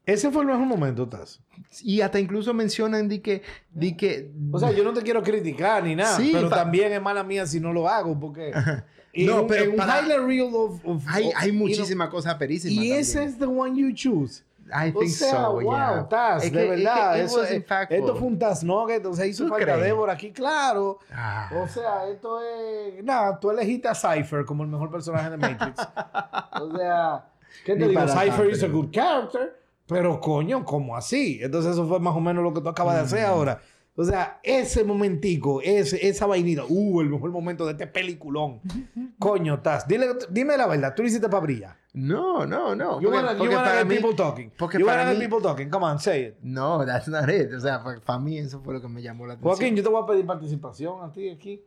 Ese 0.07 0.31
fue 0.31 0.43
el 0.43 0.49
mejor 0.49 0.67
momento, 0.67 1.09
Taz. 1.09 1.41
Y 1.83 2.03
hasta 2.03 2.21
incluso 2.21 2.53
mencionan 2.53 3.09
de 3.09 3.23
que, 3.23 3.43
de 3.71 3.97
que... 3.97 4.31
O 4.53 4.59
sea, 4.59 4.71
yo 4.71 4.85
no 4.85 4.93
te 4.93 5.03
quiero 5.03 5.23
criticar 5.23 5.83
ni 5.83 5.97
nada, 5.97 6.19
pero 6.19 6.49
también 6.49 6.93
es 6.93 7.01
mala 7.01 7.25
mía 7.25 7.47
si 7.47 7.59
no 7.59 7.73
lo 7.73 7.89
hago, 7.89 8.19
porque... 8.19 8.53
no, 9.15 9.47
pero 9.47 9.73
un 9.73 10.27
reel 10.27 10.51
of, 10.53 10.81
hay, 11.07 11.31
hay 11.35 11.53
muchísimas 11.53 12.11
cosas 12.11 12.35
perísimas 12.35 12.85
Y 12.85 12.93
ese 12.93 13.25
es 13.25 13.39
the 13.39 13.47
one 13.47 13.81
you 13.81 13.95
choose. 13.95 14.43
I 14.67 14.91
think 14.93 15.05
o 15.05 15.09
sea, 15.09 15.31
so, 15.31 15.53
wow, 15.53 15.63
yeah. 15.63 16.09
Taz, 16.09 16.51
de 16.51 16.69
verdad. 16.69 17.21
eso 17.21 17.43
es, 17.43 17.51
esto 17.51 18.17
fue 18.17 18.29
un 18.29 18.39
Taz 18.39 18.65
Nugget, 18.65 19.05
o 19.07 19.15
sea, 19.15 19.27
hizo 19.27 19.47
falta 19.49 19.77
Débora 19.77 20.15
aquí, 20.15 20.33
claro. 20.33 20.99
Ah. 21.13 21.51
O 21.55 21.69
sea, 21.69 22.09
esto 22.09 22.41
es... 22.41 23.03
Nada, 23.05 23.39
tú 23.39 23.51
elegiste 23.51 23.89
a 23.89 23.95
Cypher 23.95 24.45
como 24.45 24.65
el 24.65 24.69
mejor 24.71 24.91
personaje 24.91 25.31
de 25.31 25.37
Matrix. 25.37 25.81
o 26.61 26.77
sea, 26.77 27.25
¿qué 27.65 27.77
te 27.77 27.89
digo? 27.89 28.09
Cypher 28.09 28.51
is 28.51 28.63
a 28.63 28.69
good 28.69 28.91
character. 28.91 29.64
Pero 29.87 30.21
coño, 30.21 30.65
¿cómo 30.65 30.97
así? 30.97 31.39
Entonces 31.43 31.73
eso 31.73 31.87
fue 31.87 32.01
más 32.01 32.17
o 32.17 32.21
menos 32.21 32.43
lo 32.43 32.55
que 32.55 32.61
tú 32.61 32.69
acabas 32.69 32.97
de 32.97 33.01
hacer 33.03 33.25
ahora. 33.27 33.61
O 33.97 34.03
sea, 34.03 34.41
ese 34.43 34.83
momentico, 34.83 35.61
ese, 35.63 36.09
esa 36.09 36.27
vainita, 36.27 36.65
uh, 36.69 37.01
el 37.01 37.11
mejor 37.11 37.31
momento 37.31 37.65
de 37.65 37.73
este 37.73 37.87
peliculón. 37.87 38.61
Coño, 39.21 39.61
Taz, 39.61 39.87
dile, 39.87 40.09
dime 40.31 40.57
la 40.57 40.67
verdad, 40.67 40.95
tú 40.97 41.03
lo 41.03 41.09
hiciste 41.09 41.29
para 41.29 41.43
brillar. 41.43 41.77
No, 41.93 42.45
no, 42.45 42.75
no. 42.75 43.01
You 43.01 43.09
wanna, 43.09 43.37
porque 43.39 43.45
you 43.45 43.57
wanna 43.57 43.87
people 43.87 44.15
talking. 44.17 44.51
Porque 44.59 44.81
you 44.81 44.87
para 44.87 45.13
mí, 45.13 45.17
people 45.21 45.41
talking. 45.41 45.71
Come 45.71 45.85
on, 45.85 46.01
say 46.01 46.27
it. 46.27 46.35
No, 46.43 46.85
that's 46.85 47.07
not 47.07 47.31
it. 47.31 47.53
O 47.55 47.61
sea, 47.61 47.85
para 48.05 48.19
mí 48.19 48.37
eso 48.37 48.61
fue 48.61 48.75
lo 48.75 48.81
que 48.81 48.89
me 48.89 49.01
llamó 49.01 49.29
la 49.29 49.35
atención. 49.35 49.55
Joaquín, 49.55 49.77
yo 49.77 49.83
te 49.85 49.89
voy 49.89 50.03
a 50.03 50.07
pedir 50.07 50.27
participación 50.27 51.05
a 51.05 51.13
ti 51.13 51.31
aquí. 51.31 51.63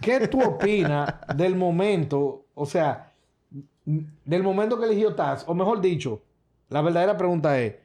¿Qué 0.00 0.28
tú 0.28 0.42
opinas 0.42 1.14
del 1.36 1.56
momento, 1.56 2.46
o 2.54 2.64
sea, 2.64 3.12
del 3.84 4.42
momento 4.42 4.80
que 4.80 4.86
eligió 4.86 5.14
Taz? 5.14 5.44
O 5.46 5.52
mejor 5.52 5.82
dicho, 5.82 6.22
la 6.70 6.80
verdadera 6.80 7.16
pregunta 7.16 7.58
es, 7.58 7.76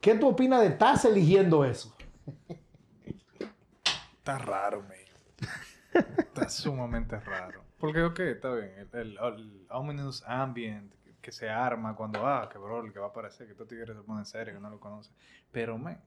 ¿qué 0.00 0.14
tú 0.14 0.28
opinas 0.28 0.60
de 0.60 0.68
estás 0.68 1.04
eligiendo 1.04 1.64
eso? 1.64 1.96
Está 4.18 4.38
raro, 4.38 4.82
man. 4.82 4.92
Está 6.18 6.48
sumamente 6.48 7.18
raro. 7.18 7.62
Porque, 7.78 8.02
ok, 8.02 8.18
está 8.20 8.52
bien. 8.54 8.88
El, 8.92 9.18
ominous 9.70 10.22
ambient 10.26 10.92
que 11.22 11.32
se 11.32 11.48
arma 11.48 11.96
cuando, 11.96 12.26
ah, 12.26 12.48
que 12.50 12.58
bro, 12.58 12.92
que 12.92 12.98
va 12.98 13.06
a 13.06 13.08
aparecer, 13.08 13.46
que 13.46 13.52
estos 13.52 13.66
tigres 13.66 13.96
se 13.96 14.02
ponen 14.02 14.24
serio, 14.24 14.54
que 14.54 14.60
no 14.60 14.70
lo 14.70 14.78
conoce. 14.78 15.10
Pero, 15.50 15.78
man, 15.78 16.00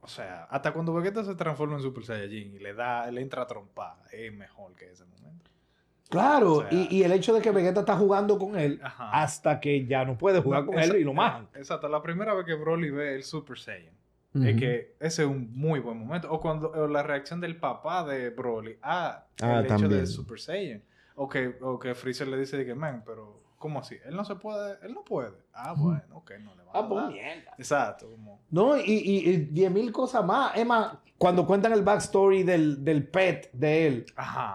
o 0.00 0.08
sea, 0.08 0.44
hasta 0.44 0.72
cuando 0.72 0.92
Vegeta 0.92 1.24
se 1.24 1.34
transforma 1.34 1.76
en 1.76 1.82
Super 1.82 2.04
Saiyajin 2.04 2.54
y 2.54 2.58
le 2.58 2.74
da, 2.74 3.10
le 3.10 3.20
entra 3.20 3.42
a 3.42 3.46
trompar, 3.46 3.96
es 4.12 4.32
mejor 4.32 4.74
que 4.74 4.90
ese 4.90 5.04
momento. 5.04 5.50
Claro, 6.08 6.66
y, 6.70 7.02
el 7.02 7.12
hecho 7.12 7.34
de 7.34 7.40
que 7.40 7.50
Vegeta 7.50 7.80
está 7.80 7.96
jugando 7.96 8.38
con 8.38 8.58
él 8.58 8.80
hasta 8.82 9.60
que 9.60 9.86
ya 9.86 10.04
no 10.04 10.16
puede 10.16 10.40
jugar 10.40 10.64
con 10.64 10.78
él 10.78 10.96
y 10.96 11.04
lo 11.04 11.14
majan. 11.14 11.48
Exacto, 11.54 11.88
la 11.88 12.02
primera 12.02 12.34
vez 12.34 12.46
que 12.46 12.54
Broly 12.54 12.90
ve 12.90 13.14
el 13.16 13.24
Super 13.24 13.58
Saiyan. 13.58 13.94
Es 14.34 14.56
que 14.56 14.96
ese 14.98 15.22
es 15.22 15.28
un 15.28 15.56
muy 15.56 15.78
buen 15.78 15.96
momento. 15.98 16.30
O 16.32 16.40
cuando 16.40 16.88
la 16.88 17.04
reacción 17.04 17.40
del 17.40 17.56
papá 17.56 18.04
de 18.04 18.30
Broly 18.30 18.76
a 18.82 19.26
ah, 19.40 19.60
el 19.60 19.66
hecho 19.66 19.88
del 19.88 20.06
Super 20.06 20.40
Saiyan. 20.40 20.82
O 21.16 21.28
que, 21.28 21.56
o 21.60 21.78
que 21.78 21.94
Freezer 21.94 22.26
le 22.26 22.36
dice 22.36 22.56
de 22.56 22.66
que, 22.66 22.74
man, 22.74 23.04
pero 23.06 23.40
¿cómo 23.58 23.78
así? 23.78 23.96
Él 24.04 24.16
no 24.16 24.24
se 24.24 24.34
puede, 24.34 24.76
él 24.82 24.92
no 24.92 25.04
puede. 25.04 25.30
Ah, 25.52 25.72
bueno, 25.76 26.16
ok, 26.16 26.32
no 26.40 26.56
le 26.56 26.64
va 26.64 26.72
a 26.72 26.78
Ah, 26.80 26.88
pues 26.88 27.06
mierda. 27.06 27.54
Exacto. 27.56 28.10
Como... 28.10 28.40
No, 28.50 28.76
y, 28.76 28.82
y, 28.84 29.36
diez 29.36 29.70
mil 29.70 29.92
cosas 29.92 30.24
más. 30.24 30.56
Es 30.56 30.66
más, 30.66 30.94
cuando 31.16 31.46
cuentan 31.46 31.72
el 31.72 31.82
backstory 31.82 32.42
del, 32.42 32.84
del 32.84 33.06
pet 33.06 33.50
de 33.52 33.86
él, 33.86 34.06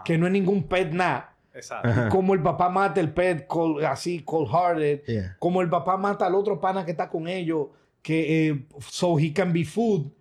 que 0.03 0.17
no 0.17 0.27
es 0.27 0.33
ningún 0.33 0.63
pet 0.67 0.91
nada 0.91 1.37
Exacto. 1.59 2.09
Como 2.09 2.33
el 2.33 2.41
papá 2.41 2.69
mata 2.69 2.99
el 2.99 3.11
pet 3.11 3.47
así, 3.87 4.21
cold 4.23 4.49
hearted. 4.49 5.01
Como 5.39 5.61
el 5.61 5.69
papá 5.69 5.97
mata 5.97 6.25
al 6.25 6.35
otro 6.35 6.59
pana 6.59 6.85
que 6.85 6.91
está 6.91 7.09
con 7.09 7.27
ellos, 7.27 7.67
que 8.01 8.47
eh, 8.47 8.65
so 8.89 9.19
he 9.19 9.33
can 9.33 9.53
be 9.53 9.63
food. 9.63 10.11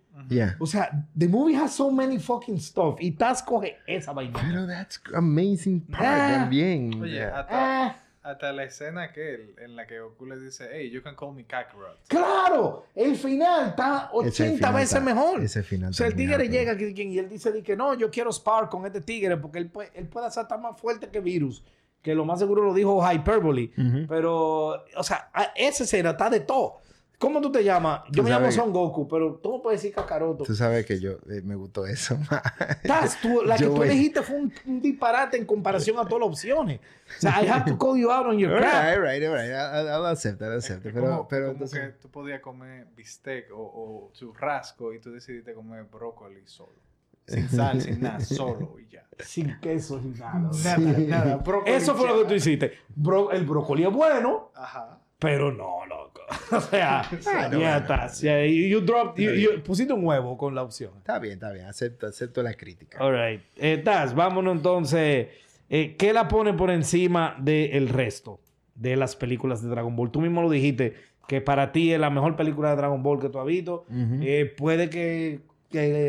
O 0.59 0.65
sea, 0.65 0.91
the 1.17 1.27
movie 1.27 1.55
has 1.55 1.73
so 1.73 1.89
many 1.89 2.19
fucking 2.19 2.59
stuff. 2.59 2.99
Y 2.99 3.11
Taz 3.11 3.41
coge 3.41 3.77
esa 3.87 4.13
vaina. 4.13 4.39
Pero 4.39 4.67
that's 4.67 4.99
amazing 5.15 5.81
part 5.81 6.03
ah. 6.05 6.29
también. 6.39 7.01
Oye, 7.01 7.23
hasta, 7.23 7.95
hasta 8.31 8.51
la 8.51 8.63
escena 8.63 9.03
aquel 9.03 9.55
en 9.59 9.75
la 9.75 9.87
que 9.87 9.99
Goku 9.99 10.25
le 10.25 10.37
dice, 10.39 10.69
hey, 10.71 10.89
you 10.89 11.01
can 11.01 11.15
call 11.15 11.33
me 11.33 11.45
Kakarot. 11.45 12.07
¡Claro! 12.07 12.85
El 12.95 13.15
final 13.15 13.69
está 13.69 14.09
80 14.13 14.71
veces 14.71 15.01
mejor. 15.01 15.41
Ese 15.41 15.63
final 15.63 15.89
O 15.89 15.93
sea, 15.93 16.07
el 16.07 16.15
tigre 16.15 16.47
llega 16.47 16.73
y 16.79 17.19
él 17.19 17.29
dice 17.29 17.63
que 17.63 17.75
no, 17.75 17.93
yo 17.95 18.09
quiero 18.11 18.31
spar 18.31 18.69
con 18.69 18.85
este 18.85 19.01
tigre 19.01 19.37
porque 19.37 19.59
él 19.59 19.69
puede, 19.69 19.91
él 19.95 20.07
puede 20.07 20.29
ser 20.31 20.47
tan 20.47 20.61
más 20.61 20.79
fuerte 20.79 21.09
que 21.09 21.19
Virus. 21.19 21.63
Que 22.01 22.15
lo 22.15 22.23
más 22.23 22.39
seguro 22.39 22.63
lo 22.63 22.73
dijo 22.73 23.01
Hyperbole. 23.01 23.71
Pero, 24.07 24.85
o 24.95 25.03
sea, 25.03 25.31
ese 25.55 25.83
escena 25.83 26.11
está 26.11 26.29
de 26.29 26.39
todo. 26.39 26.79
¿Cómo 27.19 27.41
tú 27.41 27.51
te 27.51 27.65
llamas? 27.65 28.03
Yo 28.11 28.23
me 28.23 28.29
llamo 28.29 28.49
Son 28.49 28.71
Goku, 28.71 29.05
pero 29.05 29.35
tú 29.35 29.51
no 29.51 29.61
puedes 29.61 29.81
decir 29.81 29.93
Kakaroto. 29.93 30.45
Tú 30.45 30.55
sabes 30.55 30.85
que 30.85 31.01
yo 31.01 31.17
eh, 31.29 31.41
me 31.43 31.53
gustó 31.53 31.85
eso. 31.85 32.17
tú, 33.21 33.41
la 33.43 33.57
que 33.57 33.65
tú 33.65 33.83
elegiste 33.83 34.21
fue 34.21 34.37
un, 34.37 34.81
disparate 34.81 35.35
en 35.35 35.45
comparación 35.45 35.99
a 35.99 36.05
todas 36.05 36.21
las 36.21 36.29
opciones. 36.29 36.79
O 37.17 37.19
sea, 37.21 37.43
I 37.43 37.47
have 37.49 37.69
to 37.69 37.77
call 37.77 37.97
you 37.97 38.09
out 38.09 38.25
on 38.25 38.39
your 38.39 38.57
crap. 38.57 38.95
All 38.95 39.01
right, 39.01 39.21
all 39.21 39.33
right. 39.33 39.51
I'll, 39.51 40.05
accept, 40.05 40.41
I'll 40.41 40.53
accept. 40.53 40.81
pero, 40.81 41.27
pero 41.29 41.53
como 41.53 41.69
que 41.69 41.79
tú 42.01 42.09
podías 42.09 42.39
comer 42.39 42.87
bistec 42.95 43.51
o, 43.51 43.59
o 43.59 44.11
churrasco 44.13 44.93
y 44.93 44.99
tú 45.01 45.11
decidiste 45.11 45.53
comer 45.53 45.83
brócoli 45.83 46.43
solo. 46.45 46.79
Sin 47.27 47.49
sal, 47.49 47.81
sin 47.81 48.01
nada, 48.01 48.21
solo 48.21 48.79
y 48.79 48.87
ya. 48.87 49.05
Sin 49.19 49.59
queso, 49.59 50.01
sin 50.01 50.17
nada. 50.17 50.49
Nada, 50.63 50.99
nada. 50.99 51.43
Eso 51.65 51.95
fue 51.95 52.07
lo 52.07 52.19
que 52.19 52.29
tú 52.29 52.33
hiciste. 52.33 52.77
el 53.33 53.45
brócoli 53.45 53.83
es 53.83 53.91
bueno. 53.91 54.51
Ajá. 54.55 55.01
Pero 55.19 55.51
no, 55.51 55.85
loco. 55.85 56.18
o 56.51 56.61
sea, 56.61 57.09
ya 57.51 57.77
está. 57.77 58.11
you, 58.47 58.79
you, 59.31 59.63
pusiste 59.63 59.93
un 59.93 60.05
huevo 60.05 60.37
con 60.37 60.53
la 60.55 60.63
opción. 60.63 60.91
Está 60.97 61.19
bien, 61.19 61.33
está 61.33 61.51
bien. 61.51 61.65
Acepto, 61.65 62.07
acepto 62.07 62.43
la 62.43 62.53
crítica. 62.53 62.99
All 62.99 63.13
right. 63.13 63.41
Eh, 63.57 63.83
vámonos 64.15 64.55
entonces. 64.55 65.27
Eh, 65.69 65.95
¿Qué 65.97 66.13
la 66.13 66.27
pone 66.27 66.53
por 66.53 66.71
encima 66.71 67.35
del 67.39 67.89
resto 67.89 68.39
de 68.75 68.95
las 68.95 69.15
películas 69.15 69.61
de 69.61 69.69
Dragon 69.69 69.95
Ball? 69.95 70.11
Tú 70.11 70.21
mismo 70.21 70.41
lo 70.41 70.49
dijiste, 70.49 70.95
que 71.27 71.41
para 71.41 71.71
ti 71.71 71.93
es 71.93 71.99
la 71.99 72.09
mejor 72.09 72.35
película 72.35 72.71
de 72.71 72.75
Dragon 72.75 73.03
Ball 73.03 73.19
que 73.19 73.29
tú 73.29 73.39
has 73.39 73.45
visto. 73.45 73.85
Eh, 74.21 74.51
puede 74.57 74.89
que, 74.89 75.41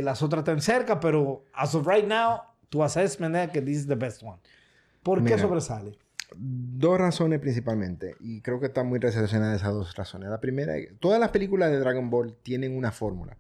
las 0.02 0.22
otras 0.22 0.40
estén 0.40 0.62
cerca, 0.62 0.98
pero 0.98 1.44
as 1.52 1.74
of 1.74 1.86
right 1.86 2.06
now, 2.06 2.40
tu 2.70 2.82
assessment 2.82 3.36
es 3.36 3.50
que 3.50 3.60
this 3.60 3.78
is 3.78 3.86
the 3.86 3.94
best 3.94 4.22
one. 4.22 4.38
¿Por 5.02 5.22
qué 5.24 5.38
sobresale? 5.38 5.98
Dos 6.36 6.98
razones 6.98 7.40
principalmente, 7.40 8.14
y 8.20 8.40
creo 8.40 8.60
que 8.60 8.66
están 8.66 8.86
muy 8.86 8.98
relacionadas 8.98 9.60
esas 9.60 9.72
dos 9.72 9.94
razones. 9.96 10.30
La 10.30 10.40
primera, 10.40 10.74
todas 11.00 11.18
las 11.18 11.30
películas 11.30 11.70
de 11.70 11.78
Dragon 11.78 12.08
Ball 12.10 12.36
tienen 12.42 12.76
una 12.76 12.92
fórmula, 12.92 13.36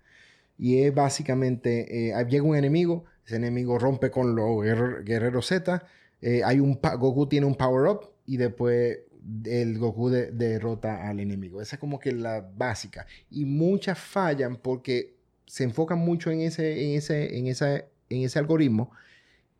y 0.58 0.82
es 0.82 0.94
básicamente, 0.94 2.10
eh, 2.10 2.26
llega 2.28 2.44
un 2.44 2.56
enemigo, 2.56 3.04
ese 3.24 3.36
enemigo 3.36 3.78
rompe 3.78 4.10
con 4.10 4.34
los 4.34 4.62
guerreros 5.04 5.46
Z, 5.46 5.84
eh, 6.20 6.42
hay 6.44 6.60
un 6.60 6.78
Goku 6.80 7.28
tiene 7.28 7.46
un 7.46 7.54
power-up, 7.54 8.10
y 8.26 8.36
después 8.36 8.98
el 9.44 9.78
Goku 9.78 10.08
de- 10.08 10.30
derrota 10.32 11.08
al 11.08 11.20
enemigo. 11.20 11.60
Esa 11.60 11.76
es 11.76 11.80
como 11.80 11.98
que 11.98 12.12
la 12.12 12.40
básica. 12.56 13.06
Y 13.30 13.44
muchas 13.44 13.98
fallan 13.98 14.56
porque 14.56 15.14
se 15.46 15.64
enfocan 15.64 15.98
mucho 15.98 16.30
en 16.30 16.40
ese, 16.40 16.84
en 16.84 16.96
ese, 16.96 17.36
en 17.38 17.46
esa, 17.46 17.76
en 17.76 18.22
ese 18.22 18.38
algoritmo 18.38 18.90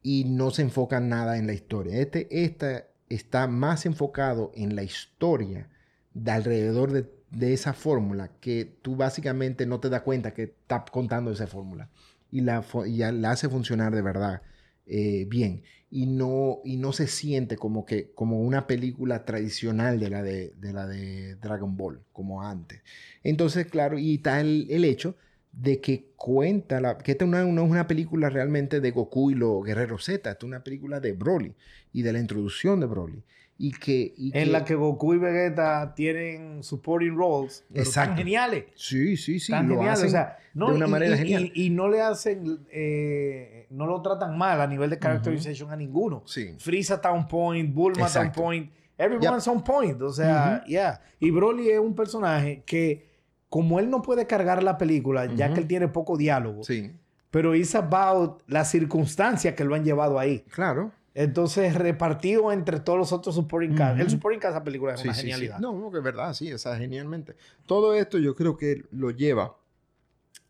y 0.02 0.24
no 0.24 0.50
se 0.50 0.62
enfocan 0.62 1.08
nada 1.08 1.36
en 1.36 1.46
la 1.46 1.52
historia. 1.52 1.98
Este, 1.98 2.26
esta 2.30 2.86
está 3.10 3.46
más 3.46 3.84
enfocado 3.84 4.52
en 4.54 4.74
la 4.74 4.82
historia 4.82 5.68
de 6.14 6.30
alrededor 6.30 6.92
de, 6.92 7.52
esa 7.52 7.74
fórmula 7.74 8.32
que 8.40 8.64
tú 8.82 8.96
básicamente 8.96 9.66
no 9.66 9.78
te 9.78 9.88
das 9.88 10.02
cuenta 10.02 10.34
que 10.34 10.42
está 10.44 10.84
contando 10.90 11.30
esa 11.30 11.46
fórmula 11.46 11.88
y 12.30 12.40
la, 12.40 12.64
y 12.86 12.98
la 12.98 13.30
hace 13.30 13.48
funcionar 13.48 13.94
de 13.94 14.02
verdad 14.02 14.42
eh, 14.86 15.26
bien. 15.28 15.62
Y 15.92 16.06
no, 16.06 16.60
y 16.64 16.76
no 16.76 16.92
se 16.92 17.08
siente 17.08 17.56
como 17.56 17.84
que 17.84 18.12
como 18.12 18.40
una 18.40 18.66
película 18.66 19.24
tradicional 19.24 19.98
de 19.98 20.10
la 20.10 20.22
de, 20.22 20.54
de 20.56 20.72
la 20.72 20.86
de 20.86 21.34
Dragon 21.36 21.76
Ball 21.76 22.00
como 22.12 22.42
antes. 22.42 22.82
Entonces 23.22 23.66
claro 23.66 23.98
y 23.98 24.16
está 24.16 24.40
el 24.40 24.84
hecho 24.84 25.16
de 25.52 25.80
que 25.80 26.10
cuenta 26.16 26.80
la, 26.80 26.96
que 26.98 27.12
esta 27.12 27.26
no 27.26 27.36
es 27.38 27.44
una, 27.44 27.52
no 27.52 27.64
es 27.64 27.70
una 27.70 27.86
película 27.86 28.30
realmente 28.30 28.80
de 28.80 28.90
Goku 28.92 29.30
y 29.32 29.34
los 29.34 29.64
guerreros 29.64 30.04
Z 30.04 30.16
esta 30.30 30.30
es 30.38 30.44
una 30.44 30.62
película 30.62 31.00
de 31.00 31.12
Broly 31.12 31.54
y 31.92 32.02
de 32.02 32.12
la 32.12 32.20
introducción 32.20 32.78
de 32.80 32.86
Broly 32.86 33.22
y 33.58 33.72
que, 33.72 34.14
y 34.16 34.30
En 34.38 34.52
la 34.52 34.64
que 34.64 34.74
Goku 34.74 35.12
y 35.14 35.18
Vegeta 35.18 35.92
tienen 35.94 36.62
supporting 36.62 37.14
roles. 37.14 37.62
Pero 37.68 37.82
Exacto. 37.84 38.10
Tan 38.12 38.18
geniales. 38.18 38.64
sí 38.74 39.18
sí 39.18 39.38
sí 39.38 39.52
tan 39.52 39.68
lo 39.68 39.74
geniales. 39.74 39.98
hacen 39.98 40.08
o 40.08 40.12
sea, 40.12 40.38
no, 40.54 40.68
de 40.70 40.76
una 40.76 40.86
y, 40.86 40.90
manera 40.90 41.14
y- 41.14 41.18
genial. 41.18 41.52
y- 41.54 41.68
no 41.70 41.88
le 41.90 42.00
hacen, 42.00 42.60
eh, 42.70 43.66
no 43.70 43.86
lo 43.86 44.00
tratan 44.00 44.38
mal 44.38 44.60
a 44.62 44.66
nivel 44.66 44.88
de 44.88 44.98
characterization 44.98 45.70
a 45.70 45.76
ninguno. 45.76 46.22
sí 46.26 46.54
Freeza 46.58 46.94
está 46.94 47.12
on 47.12 47.28
point, 47.28 47.74
Bulma 47.74 48.06
está 48.06 48.20
on 48.20 48.26
Exacto. 48.28 48.42
point, 48.42 48.70
everyone's 48.96 49.46
on 49.46 49.62
point. 49.62 50.00
O 50.00 50.10
sea, 50.12 50.64
yeah. 50.66 50.98
Y 51.18 51.30
Broly 51.30 51.68
es 51.68 51.78
un 51.80 51.94
personaje 51.94 52.62
que, 52.64 53.09
como 53.50 53.78
él 53.80 53.90
no 53.90 54.00
puede 54.00 54.26
cargar 54.26 54.62
la 54.62 54.78
película, 54.78 55.26
ya 55.26 55.52
que 55.52 55.60
él 55.60 55.66
tiene 55.68 55.88
poco 55.88 56.16
diálogo, 56.16 56.64
sí 56.64 56.92
pero 57.30 57.54
it's 57.54 57.76
about 57.76 58.42
las 58.48 58.68
circunstancias 58.72 59.54
que 59.54 59.64
lo 59.64 59.76
han 59.76 59.84
llevado 59.84 60.18
ahí. 60.18 60.40
claro 60.50 60.90
Entonces, 61.14 61.74
repartido 61.76 62.50
entre 62.50 62.80
todos 62.80 62.98
los 62.98 63.12
otros 63.12 63.36
supporting 63.36 63.76
cast. 63.76 64.00
El 64.00 64.10
supporting 64.10 64.40
cast 64.40 64.52
de 64.54 64.58
esa 64.58 64.64
película 64.64 64.94
es 64.94 65.00
Sí, 65.00 65.06
una 65.08 65.14
sí. 65.14 65.20
genialidad. 65.20 65.58
No, 65.60 65.72
no, 65.78 65.92
que 65.92 65.98
es 65.98 66.02
verdad, 66.04 66.34
sí, 66.34 66.52
o 66.52 66.58
sea, 66.58 66.76
genialmente. 66.76 67.36
Todo 67.66 67.94
esto 67.94 68.18
yo 68.18 68.34
creo 68.34 68.56
que 68.56 68.82
lo 68.90 69.12
lleva 69.12 69.54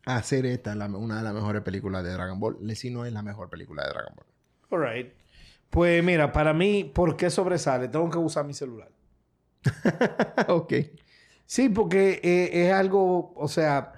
a 0.07 0.15
hacer 0.15 0.47
esta 0.47 0.73
la- 0.73 0.87
una 0.87 1.17
de 1.17 1.23
las 1.23 1.33
mejores 1.35 1.61
películas 1.61 2.03
de 2.03 2.11
Dragon 2.13 2.39
Ball. 2.39 2.57
Le 2.61 2.75
si 2.75 2.89
no 2.89 3.05
es 3.05 3.13
la 3.13 3.21
mejor 3.21 3.47
película 3.47 3.83
de 3.83 3.89
Dragon 3.91 4.13
Ball. 4.15 4.25
All 4.81 4.91
right. 4.91 5.13
Pues 5.69 6.03
mira, 6.03 6.31
para 6.31 6.51
mí, 6.51 6.83
¿por 6.83 7.15
qué 7.15 7.29
sobresale? 7.29 7.89
Tengo 7.89 8.09
que 8.09 8.17
usar 8.17 8.43
mi 8.45 8.55
celular. 8.55 8.89
ok. 10.47 10.73
Sí, 11.51 11.67
porque 11.67 12.21
eh, 12.23 12.65
es 12.65 12.71
algo, 12.71 13.33
o 13.35 13.49
sea, 13.49 13.91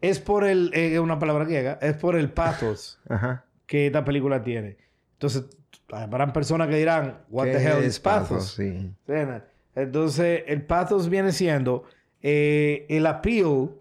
es 0.00 0.18
por 0.18 0.44
el, 0.44 0.70
eh, 0.72 0.94
es 0.94 1.00
una 1.00 1.18
palabra 1.18 1.44
griega, 1.44 1.78
es 1.82 1.96
por 1.96 2.16
el 2.16 2.32
pathos 2.32 2.98
Ajá. 3.10 3.44
que 3.66 3.88
esta 3.88 4.02
película 4.02 4.42
tiene. 4.42 4.78
Entonces, 5.12 5.44
habrán 5.92 6.32
personas 6.32 6.68
que 6.68 6.76
dirán, 6.76 7.18
what 7.28 7.44
the 7.44 7.50
¿Qué 7.50 7.58
hell 7.58 7.78
es 7.80 7.88
is 7.88 8.00
pathos? 8.00 8.54
Sí. 8.54 8.90
¿Entiendes? 9.06 9.42
Entonces, 9.74 10.44
el 10.46 10.64
pathos 10.64 11.10
viene 11.10 11.30
siendo 11.30 11.84
eh, 12.22 12.86
el 12.88 13.04
appeal 13.04 13.72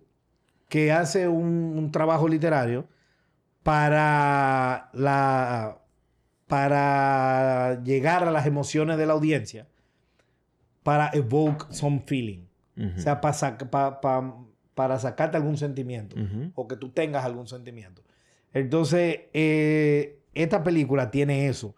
que 0.68 0.92
hace 0.92 1.30
un, 1.30 1.76
un 1.78 1.92
trabajo 1.94 2.28
literario 2.28 2.90
para 3.64 4.90
la 4.92 5.78
para 6.46 7.82
llegar 7.86 8.26
a 8.26 8.32
las 8.32 8.46
emociones 8.48 8.98
de 8.98 9.06
la 9.06 9.14
audiencia 9.14 9.66
para 10.90 11.10
evoke 11.14 11.66
some 11.72 12.02
feeling 12.08 12.42
o 12.98 13.00
sea 13.00 13.20
para, 13.22 13.34
sac- 13.36 13.70
pa- 13.70 14.02
pa- 14.02 14.36
para 14.74 14.98
sacarte 14.98 15.38
algún 15.38 15.56
sentimiento 15.58 16.16
o 16.56 16.68
que 16.68 16.76
tú 16.78 16.90
tengas 16.90 17.24
algún 17.26 17.48
sentimiento 17.48 18.02
entonces 18.54 19.20
eh, 19.34 20.20
esta 20.34 20.64
película 20.64 21.12
tiene 21.12 21.48
eso 21.48 21.76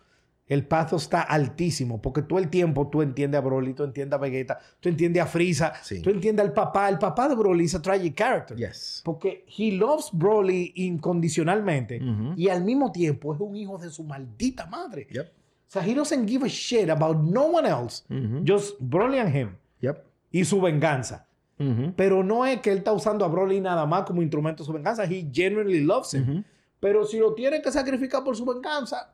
el 0.48 0.66
paso 0.66 0.96
está 0.98 1.22
altísimo 1.22 2.02
porque 2.02 2.22
todo 2.22 2.38
el 2.40 2.50
tiempo 2.50 2.88
tú 2.90 3.02
entiendes 3.02 3.38
a 3.40 3.42
Broly, 3.42 3.74
tú 3.74 3.84
entiendes 3.86 4.18
a 4.18 4.22
Vegeta, 4.22 4.60
tú 4.82 4.90
entiendes 4.90 5.24
a 5.24 5.26
Frieza, 5.26 5.74
Sí. 5.82 6.02
tú 6.02 6.10
entiendes 6.10 6.46
al 6.46 6.52
papá. 6.52 6.90
El 6.90 7.00
papá 7.00 7.30
de 7.30 7.36
Broly 7.36 7.64
es 7.66 7.76
a 7.76 7.82
tragic 7.82 8.16
character. 8.18 8.58
Yes. 8.58 9.02
Porque 9.06 9.46
he 9.58 9.72
loves 9.72 10.10
Broly 10.12 10.74
incondicionalmente 10.76 12.02
y 12.36 12.50
al 12.50 12.64
mismo 12.66 12.92
tiempo 12.92 13.34
es 13.34 13.40
un 13.40 13.56
hijo 13.56 13.78
de 13.78 13.90
su 13.90 14.04
maldita 14.04 14.66
madre. 14.66 15.08
Yep. 15.10 15.32
O 15.72 15.74
sea, 15.74 15.84
he 15.84 15.94
doesn't 15.94 16.28
give 16.28 16.44
a 16.46 16.50
shit 16.50 16.90
about 16.90 17.18
no 17.24 17.46
one 17.46 17.66
else, 17.66 18.04
Ujú. 18.10 18.44
just 18.46 18.76
Broly 18.82 19.20
and 19.20 19.34
him 19.34 19.56
Yep. 19.80 20.04
y 20.34 20.44
su 20.44 20.60
venganza. 20.60 21.26
Ujú. 21.58 21.94
Pero 21.96 22.24
no 22.24 22.46
es 22.46 22.60
que 22.60 22.72
él 22.74 22.80
está 22.80 22.92
usando 22.92 23.24
a 23.24 23.30
Broly 23.30 23.62
nada 23.62 23.86
más 23.86 24.04
como 24.06 24.22
instrumento 24.22 24.64
de 24.64 24.68
su 24.68 24.74
venganza. 24.74 25.06
He 25.06 25.30
genuinely 25.32 25.80
loves 25.82 26.14
him. 26.14 26.24
Ujú. 26.24 26.44
Pero 26.82 27.06
si 27.06 27.20
lo 27.20 27.34
tiene 27.34 27.62
que 27.62 27.72
sacrificar 27.72 28.22
por 28.24 28.36
su 28.36 28.44
venganza, 28.46 29.14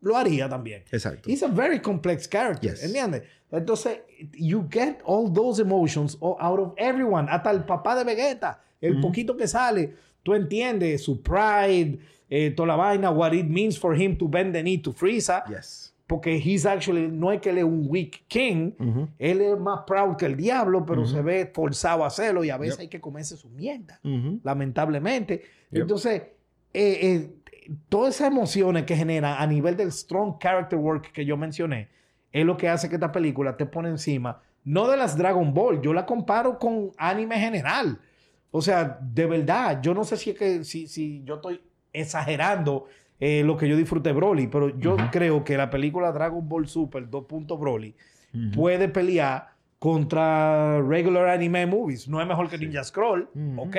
lo 0.00 0.16
haría 0.16 0.48
también. 0.48 0.84
Exacto. 0.92 1.28
He's 1.28 1.42
a 1.42 1.48
very 1.48 1.80
complex 1.80 2.28
character, 2.28 2.70
Yes. 2.70 2.84
¿entiendes? 2.84 3.22
Entonces, 3.50 3.98
you 4.32 4.64
get 4.70 5.00
all 5.04 5.28
those 5.32 5.60
emotions 5.60 6.16
out 6.20 6.60
of 6.60 6.74
everyone, 6.76 7.28
hasta 7.28 7.50
el 7.50 7.64
papá 7.64 7.96
de 7.96 8.04
Vegeta, 8.04 8.60
el 8.80 9.00
poquito 9.00 9.36
que 9.36 9.48
sale, 9.48 9.94
tú 10.22 10.34
entiendes 10.34 11.02
su 11.02 11.20
pride, 11.20 11.98
eh, 12.28 12.50
toda 12.54 12.68
la 12.68 12.76
vaina, 12.76 13.10
what 13.10 13.32
it 13.32 13.46
means 13.48 13.76
for 13.76 13.94
him 14.00 14.16
to 14.16 14.28
bend 14.28 14.52
the 14.54 14.62
knee 14.62 14.78
to 14.78 14.92
Frieza, 14.92 15.42
Yes. 15.48 15.85
Porque 16.06 16.36
he's 16.36 16.64
actually, 16.66 17.08
no 17.08 17.32
es 17.32 17.40
que 17.40 17.50
él 17.50 17.58
es 17.58 17.64
un 17.64 17.86
weak 17.88 18.24
king, 18.28 18.72
Ujú. 18.78 19.08
él 19.18 19.40
es 19.40 19.58
más 19.58 19.80
proud 19.86 20.16
que 20.16 20.26
el 20.26 20.36
diablo, 20.36 20.84
pero 20.86 21.04
se 21.04 21.20
ve 21.20 21.50
forzado 21.52 22.04
a 22.04 22.06
hacerlo 22.06 22.44
y 22.44 22.50
a 22.50 22.56
veces 22.56 22.76
Yep. 22.76 22.80
hay 22.82 22.88
que 22.88 23.00
comerse 23.00 23.36
su 23.36 23.48
mierda 23.50 23.98
lamentablemente. 24.44 25.42
Yep. 25.72 25.82
Entonces, 25.82 26.22
eh, 26.72 26.98
eh, 27.02 27.30
todas 27.88 28.14
esas 28.14 28.28
emociones 28.30 28.84
que 28.84 28.96
genera 28.96 29.40
a 29.40 29.46
nivel 29.46 29.76
del 29.76 29.90
strong 29.92 30.38
character 30.38 30.78
work 30.78 31.10
que 31.12 31.24
yo 31.24 31.36
mencioné, 31.36 31.88
es 32.32 32.44
lo 32.44 32.56
que 32.56 32.68
hace 32.68 32.88
que 32.88 32.94
esta 32.96 33.10
película 33.12 33.56
te 33.56 33.66
pone 33.66 33.88
encima, 33.88 34.40
no 34.64 34.88
de 34.88 34.96
las 34.96 35.16
Dragon 35.16 35.52
Ball, 35.54 35.80
yo 35.80 35.92
la 35.92 36.04
comparo 36.06 36.58
con 36.58 36.90
anime 36.98 37.38
general. 37.38 37.98
O 38.50 38.60
sea, 38.62 38.98
de 39.00 39.26
verdad, 39.26 39.80
yo 39.82 39.92
no 39.94 40.04
sé 40.04 40.16
si 40.16 40.30
es 40.30 40.38
que 40.38 40.64
si, 40.64 40.86
si 40.86 41.22
yo 41.24 41.36
estoy 41.36 41.60
exagerando 41.92 42.86
eh, 43.20 43.42
lo 43.44 43.56
que 43.56 43.68
yo 43.68 43.76
disfruté 43.76 44.10
de 44.10 44.14
Broly, 44.14 44.46
pero 44.48 44.78
yo 44.78 44.96
creo 45.10 45.42
que 45.44 45.56
la 45.56 45.70
película 45.70 46.12
Dragon 46.12 46.46
Ball 46.48 46.66
Super 46.68 47.08
2. 47.08 47.24
Broly 47.58 47.94
puede 48.54 48.88
pelear 48.88 49.48
contra 49.78 50.80
regular 50.82 51.28
anime 51.28 51.66
movies. 51.66 52.08
No 52.08 52.20
es 52.20 52.26
mejor 52.26 52.48
que 52.48 52.58
Ninja 52.58 52.84
Scroll, 52.84 53.28
Ujú. 53.34 53.62
ok. 53.62 53.76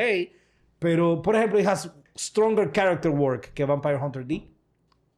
Pero, 0.80 1.22
por 1.22 1.36
ejemplo, 1.36 1.60
it 1.60 1.68
has 1.68 1.92
stronger 2.16 2.72
character 2.72 3.12
work 3.12 3.52
que 3.54 3.66
Vampire 3.66 3.98
Hunter 3.98 4.26
D 4.26 4.48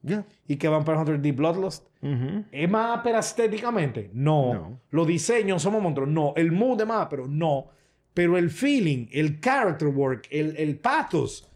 Yeah. 0.01 0.25
y 0.47 0.55
que 0.55 0.69
Vampire 0.69 0.97
Hunter 0.97 1.19
D 1.21 1.33
Bloodlust. 1.33 1.85
¿Es 2.53 2.69
más 2.69 2.99
ápera 2.99 3.19
estéticamente? 3.19 4.09
No. 4.13 4.53
No. 4.53 4.79
Los 4.91 5.05
diseños 5.07 5.61
somos 5.61 5.81
monstruos. 5.81 6.09
No. 6.09 6.33
El 6.37 6.53
mood 6.53 6.79
es 6.79 6.87
más 6.87 7.07
pero 7.09 7.27
no. 7.27 7.67
Pero 8.13 8.37
el 8.37 8.49
feeling, 8.49 9.07
el 9.11 9.41
character 9.41 9.89
work, 9.89 10.27
el, 10.31 10.55
el 10.57 10.77
pathos, 10.77 11.48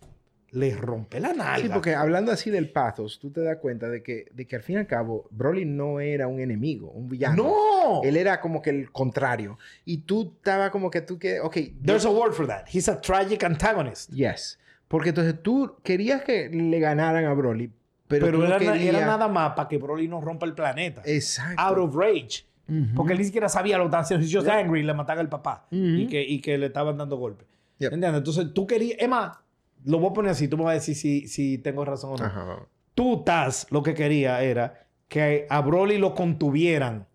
le 0.54 0.76
rompe 0.76 1.20
la 1.20 1.34
nalga. 1.34 1.58
Sí, 1.58 1.70
porque 1.74 1.94
hablando 1.96 2.32
así 2.32 2.50
del 2.50 2.70
pathos, 2.70 3.20
tú 3.20 3.32
te 3.32 3.42
das 3.42 3.58
cuenta 3.58 3.90
de 3.90 4.02
que, 4.04 4.28
de 4.34 4.46
que 4.48 4.56
al 4.56 4.62
fin 4.64 4.76
y 4.76 4.80
al 4.80 4.88
cabo, 4.88 5.28
Broly 5.32 5.66
no 5.66 6.00
era 6.00 6.28
un 6.28 6.40
enemigo, 6.40 6.90
un 6.92 7.10
villano. 7.10 7.44
¡No! 7.44 8.02
Él 8.04 8.16
era 8.18 8.40
como 8.40 8.62
que 8.62 8.70
el 8.70 8.92
contrario. 8.92 9.58
Y 9.84 9.98
tú 10.04 10.34
estabas 10.38 10.70
como 10.70 10.90
que 10.92 11.02
tú 11.02 11.18
que, 11.20 11.40
ok, 11.40 11.58
There's 11.84 12.06
a 12.06 12.10
word 12.12 12.34
for 12.34 12.48
that. 12.48 12.66
He's 12.72 12.88
a 12.88 13.02
tragic 13.02 13.44
antagonist. 13.44 14.12
yes. 14.12 14.60
Porque 14.88 15.10
entonces 15.10 15.36
tú 15.42 15.76
querías 15.84 16.22
que 16.24 16.50
le 16.50 16.80
ganaran 16.80 17.26
a 17.26 17.34
Broly, 17.34 17.72
pero, 18.08 18.28
Pero, 18.28 18.38
tú 18.38 18.44
no 18.44 18.48
era, 18.56 18.60
na- 18.64 18.74
querías- 18.74 18.96
era 18.96 19.06
nada 19.08 19.28
más 19.28 19.54
para 19.56 19.68
que 19.68 19.78
Broly 19.80 20.08
no 20.08 20.22
rompa 20.22 20.46
el 20.46 20.54
planeta. 20.54 21.02
Exacto. 21.06 21.60
Out 21.60 21.78
of 21.80 21.96
rage. 21.96 22.46
Ujú. 22.70 22.94
Porque 22.96 23.14
él 23.14 23.20
ni 23.20 23.26
siquiera 23.26 23.50
sabía 23.50 23.78
lo 23.80 23.86
estaba 23.86 24.04
haciendo. 24.04 24.24
He's 24.26 24.32
just 24.34 24.48
angry 24.48 24.82
y 24.82 24.84
le 24.84 24.94
mataban 24.94 25.22
al 25.22 25.30
papá. 25.30 25.66
Ujú. 25.72 25.80
y, 25.84 26.08
que, 26.08 26.22
y 26.22 26.40
que 26.42 26.58
le 26.60 26.68
estaban 26.68 26.96
dando 26.98 27.18
golpes. 27.18 27.48
Yep. 27.80 27.92
¿Entiendes? 27.94 28.20
Entonces 28.20 28.54
tú 28.54 28.68
querías... 28.68 28.98
Es 29.00 29.10
más, 29.10 29.36
lo 29.86 30.00
voy 30.00 30.10
a 30.10 30.14
poner 30.14 30.32
así. 30.32 30.48
Tú 30.48 30.58
me 30.58 30.64
vas 30.64 30.72
a 30.72 30.76
decir 30.76 30.96
si, 30.96 31.28
si 31.28 31.58
tengo 31.58 31.84
razón 31.86 32.14
o 32.14 32.18
no. 32.18 32.26
Ajá. 32.26 32.60
Tú, 32.96 33.24
Taz, 33.24 33.68
lo 33.72 33.82
que 33.84 33.94
quería 33.94 34.42
era 34.44 34.88
que 35.08 35.46
a 35.50 35.62
Broly 35.62 35.98
lo 35.98 36.14
contuvieran, 36.16 37.08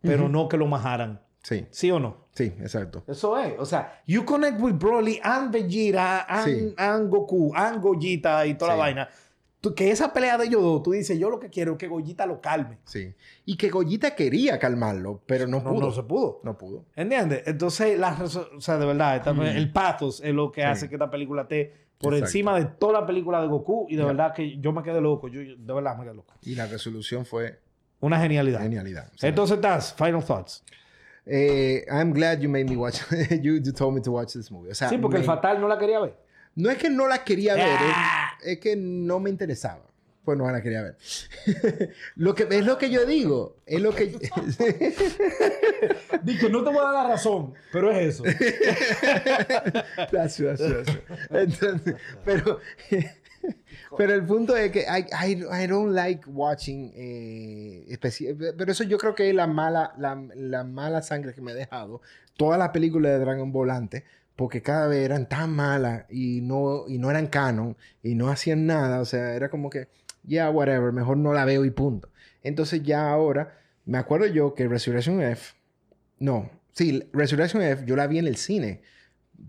pero 0.00 0.24
Ujú. 0.24 0.32
no 0.32 0.48
que 0.48 0.56
lo 0.56 0.66
majaran. 0.66 1.20
Sí, 1.42 1.66
¿Sí 1.70 1.90
o 1.90 1.98
no? 2.00 2.26
sí, 2.32 2.52
exacto. 2.60 3.04
Eso 3.06 3.38
es. 3.38 3.54
O 3.58 3.64
sea, 3.64 4.02
you 4.06 4.24
connect 4.24 4.60
with 4.60 4.74
Broly 4.74 5.18
and 5.22 5.50
Vegeta 5.52 6.22
and, 6.28 6.44
Sí. 6.44 6.74
and 6.76 7.08
Goku 7.10 7.52
and 7.54 7.80
Gogeta 7.80 8.44
y 8.46 8.54
toda 8.54 8.72
Sí. 8.72 8.76
la 8.76 8.84
vaina. 8.84 9.08
Tú- 9.60 9.74
que 9.74 9.90
esa 9.90 10.12
pelea 10.12 10.38
de 10.38 10.46
ellos 10.46 10.62
dos, 10.62 10.82
tú 10.84 10.92
dices, 10.92 11.18
yo 11.18 11.30
lo 11.30 11.40
que 11.40 11.48
quiero 11.48 11.72
es 11.72 11.78
que 11.78 11.88
Gogeta 11.88 12.26
lo 12.26 12.40
calme. 12.40 12.78
Sí. 12.84 13.12
Y 13.44 13.56
que 13.56 13.70
Goyita 13.70 14.14
quería 14.14 14.56
calmarlo, 14.58 15.20
pero 15.26 15.46
no 15.48 15.58
No, 15.60 15.70
pudo. 15.70 15.80
no 15.86 15.90
se 15.92 16.02
pudo. 16.04 16.40
No 16.44 16.56
pudo. 16.56 16.84
¿Entiendes? 16.94 17.42
Entonces, 17.46 17.98
la 17.98 18.16
o 18.22 18.60
sea, 18.60 18.78
de 18.78 18.86
verdad, 18.86 19.16
esta- 19.16 19.32
Mm. 19.32 19.42
el 19.42 19.72
pathos 19.72 20.20
es 20.22 20.32
lo 20.32 20.52
que 20.52 20.60
Sí. 20.60 20.66
hace 20.66 20.88
que 20.88 20.94
esta 20.94 21.10
película 21.10 21.42
esté 21.42 21.87
por 21.98 22.12
Exacto. 22.14 22.26
encima 22.26 22.58
de 22.58 22.64
toda 22.66 23.00
la 23.00 23.06
película 23.06 23.40
de 23.40 23.48
Goku. 23.48 23.86
Y 23.88 23.96
de 23.96 24.04
verdad 24.04 24.32
que 24.34 24.58
yo 24.58 24.72
me 24.72 24.82
quedé 24.82 25.00
loco. 25.00 25.28
Yo, 25.28 25.40
de 25.40 25.72
verdad 25.72 25.96
me 25.96 26.04
quedé 26.04 26.14
loco. 26.14 26.34
Y 26.42 26.54
la 26.54 26.66
resolución 26.66 27.24
fue 27.26 27.58
Una 28.00 28.20
genialidad. 28.20 28.60
Genialidad. 28.60 29.10
Entonces, 29.22 29.56
estás, 29.56 29.92
final 29.94 30.22
thoughts. 30.24 30.64
eh, 31.26 31.84
I'm 31.90 32.12
glad 32.12 32.38
you 32.40 32.48
made 32.48 32.64
me 32.66 32.76
watch. 32.76 33.00
you, 33.42 33.56
you 33.62 33.72
told 33.72 33.94
me 33.94 34.00
to 34.00 34.12
watch 34.12 34.32
this 34.34 34.50
movie. 34.50 34.70
O 34.70 34.74
sea, 34.74 34.88
Sí, 34.88 34.96
porque 34.98 35.16
el 35.18 35.24
fatal 35.24 35.60
no 35.60 35.66
la 35.68 35.76
quería 35.78 35.98
ver. 36.00 36.16
No 36.54 36.70
es 36.70 36.78
que 36.78 36.88
no 36.90 37.06
la 37.06 37.22
quería 37.24 37.54
ver, 37.54 37.66
Ah. 37.68 38.30
es, 38.40 38.48
es 38.54 38.58
que 38.60 38.74
no 38.76 39.20
me 39.20 39.30
interesaba. 39.30 39.82
Pues 40.28 40.36
no 40.36 40.50
la 40.50 40.60
quería 40.60 40.82
ver. 40.82 40.98
lo 42.16 42.34
que, 42.34 42.46
es 42.50 42.66
lo 42.66 42.76
que 42.76 42.90
yo 42.90 43.06
digo. 43.06 43.56
Es 43.64 43.80
lo 43.80 43.94
que... 43.94 44.08
Dije, 46.22 46.50
no 46.50 46.62
te 46.62 46.68
voy 46.68 46.80
a 46.80 46.82
dar 46.82 46.92
la 46.92 47.08
razón, 47.08 47.54
pero 47.72 47.90
es 47.90 48.20
eso. 48.20 48.24
Entonces, 51.30 51.94
pero, 52.26 52.60
pero 53.96 54.14
el 54.14 54.26
punto 54.26 54.54
es 54.54 54.70
que 54.70 54.80
I, 54.80 55.06
I, 55.28 55.46
I 55.62 55.66
don't 55.66 55.94
like 55.94 56.28
watching 56.28 56.92
eh, 56.94 57.98
pero 58.58 58.70
eso 58.70 58.84
yo 58.84 58.98
creo 58.98 59.14
que 59.14 59.30
es 59.30 59.34
la 59.34 59.46
mala, 59.46 59.94
la, 59.96 60.22
la 60.34 60.62
mala 60.62 61.00
sangre 61.00 61.32
que 61.32 61.40
me 61.40 61.52
he 61.52 61.54
dejado. 61.54 62.02
Todas 62.36 62.58
las 62.58 62.68
películas 62.68 63.12
de 63.12 63.20
Dragon 63.20 63.50
Ball 63.50 63.70
antes, 63.70 64.02
porque 64.38 64.62
cada 64.62 64.86
vez 64.86 65.04
eran 65.04 65.28
tan 65.28 65.50
malas 65.50 66.04
y 66.08 66.42
no, 66.42 66.84
y 66.86 66.98
no 66.98 67.10
eran 67.10 67.26
canon 67.26 67.76
y 68.04 68.14
no 68.14 68.28
hacían 68.28 68.66
nada. 68.66 69.00
O 69.00 69.04
sea, 69.04 69.34
era 69.34 69.48
como 69.48 69.68
que, 69.68 69.88
ya, 70.28 70.50
whatever, 70.50 70.92
mejor 70.92 71.16
no 71.16 71.32
la 71.32 71.44
veo 71.44 71.64
y 71.64 71.70
punto. 71.70 72.08
Entonces 72.42 72.82
ya 72.82 73.10
ahora, 73.10 73.58
me 73.84 73.98
acuerdo 73.98 74.26
yo 74.26 74.54
que 74.54 74.68
Resurrection 74.68 75.20
F, 75.22 75.54
no, 76.18 76.50
sí, 76.72 77.02
Resurrection 77.12 77.62
F 77.62 77.84
yo 77.86 77.96
la 77.96 78.06
vi 78.06 78.18
en 78.18 78.26
el 78.26 78.36
cine. 78.36 78.82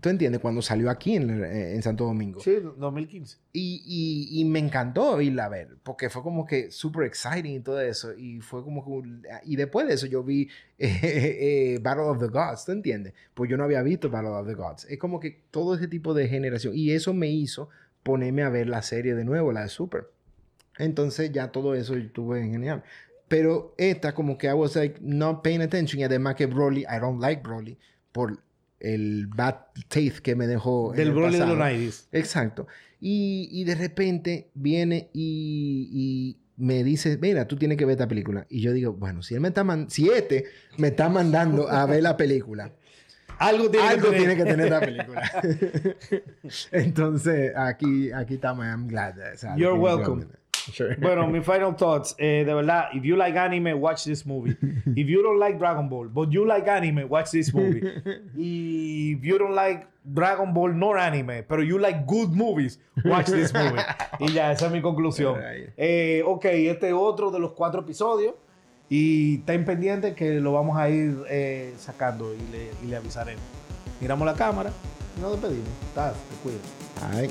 ¿Tú 0.00 0.08
entiendes? 0.08 0.40
Cuando 0.40 0.62
salió 0.62 0.88
aquí 0.88 1.16
en, 1.16 1.44
en 1.44 1.82
Santo 1.82 2.04
Domingo. 2.04 2.38
Sí, 2.40 2.58
2015. 2.76 3.38
Y, 3.52 3.82
y, 3.84 4.40
y 4.40 4.44
me 4.44 4.60
encantó 4.60 5.20
irla 5.20 5.46
a 5.46 5.48
ver, 5.48 5.76
porque 5.82 6.08
fue 6.08 6.22
como 6.22 6.46
que 6.46 6.70
super 6.70 7.04
exciting 7.04 7.56
y 7.56 7.60
todo 7.60 7.80
eso. 7.80 8.14
Y 8.16 8.40
fue 8.40 8.62
como 8.62 8.84
que... 8.84 9.08
Y 9.44 9.56
después 9.56 9.88
de 9.88 9.94
eso 9.94 10.06
yo 10.06 10.22
vi 10.22 10.48
eh, 10.78 11.00
eh, 11.02 11.78
Battle 11.82 12.04
of 12.04 12.20
the 12.20 12.28
Gods, 12.28 12.64
¿tú 12.66 12.72
entiendes? 12.72 13.14
Pues 13.34 13.50
yo 13.50 13.56
no 13.56 13.64
había 13.64 13.82
visto 13.82 14.08
Battle 14.08 14.30
of 14.30 14.46
the 14.46 14.54
Gods. 14.54 14.86
Es 14.88 14.98
como 14.98 15.18
que 15.18 15.42
todo 15.50 15.74
ese 15.74 15.88
tipo 15.88 16.14
de 16.14 16.28
generación. 16.28 16.72
Y 16.76 16.92
eso 16.92 17.12
me 17.12 17.28
hizo 17.28 17.68
ponerme 18.04 18.42
a 18.42 18.48
ver 18.48 18.68
la 18.68 18.82
serie 18.82 19.16
de 19.16 19.24
nuevo, 19.24 19.50
la 19.50 19.62
de 19.62 19.68
Super. 19.68 20.06
Entonces 20.80 21.30
ya 21.32 21.48
todo 21.52 21.74
eso 21.74 21.94
estuve 21.94 22.40
genial. 22.42 22.82
Pero 23.28 23.74
esta 23.78 24.12
como 24.14 24.36
que 24.36 24.48
I 24.48 24.52
was 24.54 24.74
like 24.74 24.98
not 25.00 25.42
paying 25.42 25.62
attention. 25.62 26.00
Y 26.00 26.04
además 26.04 26.34
que 26.34 26.46
Broly, 26.46 26.80
I 26.82 26.98
don't 27.00 27.20
like 27.20 27.42
Broly 27.42 27.78
por 28.12 28.38
el 28.80 29.26
bad 29.28 29.56
taste 29.88 30.20
que 30.22 30.34
me 30.34 30.46
dejó. 30.46 30.90
en 30.92 30.96
Del 30.96 31.08
el 31.08 31.14
Broly 31.14 31.32
de 31.34 31.38
los 31.46 31.56
pasado. 31.58 31.70
90s. 31.70 32.04
Exacto. 32.12 32.66
Y, 33.00 33.48
y 33.52 33.64
de 33.64 33.74
repente 33.76 34.50
viene 34.54 35.10
y, 35.12 35.88
y 35.92 36.36
me 36.62 36.82
dice, 36.84 37.18
mira, 37.20 37.46
tú 37.46 37.56
tienes 37.56 37.78
que 37.78 37.84
ver 37.84 37.92
esta 37.92 38.08
película. 38.08 38.46
Y 38.50 38.60
yo 38.62 38.72
digo, 38.72 38.92
bueno, 38.94 39.22
si 39.22 39.34
él 39.34 39.40
me 39.40 39.48
está 39.48 39.64
man- 39.64 39.88
si 39.90 40.08
este 40.10 40.44
me 40.76 40.88
está 40.88 41.08
mandando 41.08 41.68
a 41.68 41.86
ver 41.86 42.02
la 42.02 42.16
película, 42.16 42.72
Algo 43.38 43.70
tiene 43.70 43.86
algo 43.86 44.10
que 44.10 44.16
tiene 44.18 44.34
tener. 44.34 44.44
que 44.44 44.50
tener 44.50 44.70
la 44.70 44.80
película. 44.80 45.22
Entonces, 46.72 47.52
aquí, 47.56 48.10
aquí 48.12 48.34
estamos. 48.34 48.64
I'm 48.66 48.86
glad. 48.88 49.14
o 49.34 49.36
sea, 49.38 49.56
You're 49.56 49.78
definitivamente. 49.78 50.39
Welcome. 50.78 51.00
Bueno, 51.00 51.26
mi 51.28 51.40
final 51.40 51.74
thoughts. 51.76 52.14
eh, 52.18 52.44
de 52.44 52.54
verdad, 52.54 52.88
if 52.92 53.02
you 53.04 53.16
like 53.16 53.36
anime, 53.38 53.74
watch 53.80 54.04
this 54.04 54.24
movie. 54.24 54.56
If 54.94 55.08
you 55.08 55.22
don't 55.22 55.38
like 55.38 55.58
Dragon 55.58 55.88
Ball, 55.88 56.08
but 56.08 56.30
you 56.30 56.44
like 56.46 56.68
anime, 56.68 57.08
watch 57.08 57.30
this 57.30 57.52
movie. 57.54 57.80
If 58.36 59.24
you 59.24 59.38
don't 59.38 59.54
like 59.54 59.86
Dragon 60.04 60.52
Ball 60.54 60.72
nor 60.74 60.98
anime, 60.98 61.44
pero 61.48 61.62
you 61.62 61.78
like 61.78 62.06
good 62.06 62.30
movies, 62.32 62.78
watch 63.04 63.26
this 63.26 63.52
movie. 63.52 63.80
y 64.20 64.32
ya, 64.32 64.52
esa 64.52 64.66
es 64.66 64.72
mi 64.72 64.80
conclusión. 64.80 65.36
Eh, 65.76 66.22
ok, 66.24 66.44
este 66.46 66.88
es 66.88 66.94
otro 66.94 67.30
de 67.30 67.38
los 67.38 67.52
cuatro 67.52 67.80
episodios. 67.80 68.34
Y 68.88 69.38
ten 69.46 69.64
pendiente 69.64 70.14
que 70.14 70.40
lo 70.40 70.52
vamos 70.52 70.76
a 70.76 70.88
ir 70.90 71.22
eh, 71.28 71.74
sacando 71.78 72.34
y 72.34 72.38
le, 72.50 72.70
y 72.82 72.86
le 72.88 72.96
avisaremos. 72.96 73.42
Miramos 74.00 74.26
la 74.26 74.34
cámara 74.34 74.72
y 75.16 75.20
nos 75.20 75.32
despedimos. 75.32 75.68
Taz, 75.94 76.14
te 76.14 76.36
cuidas. 76.42 76.60
Ay. 77.14 77.30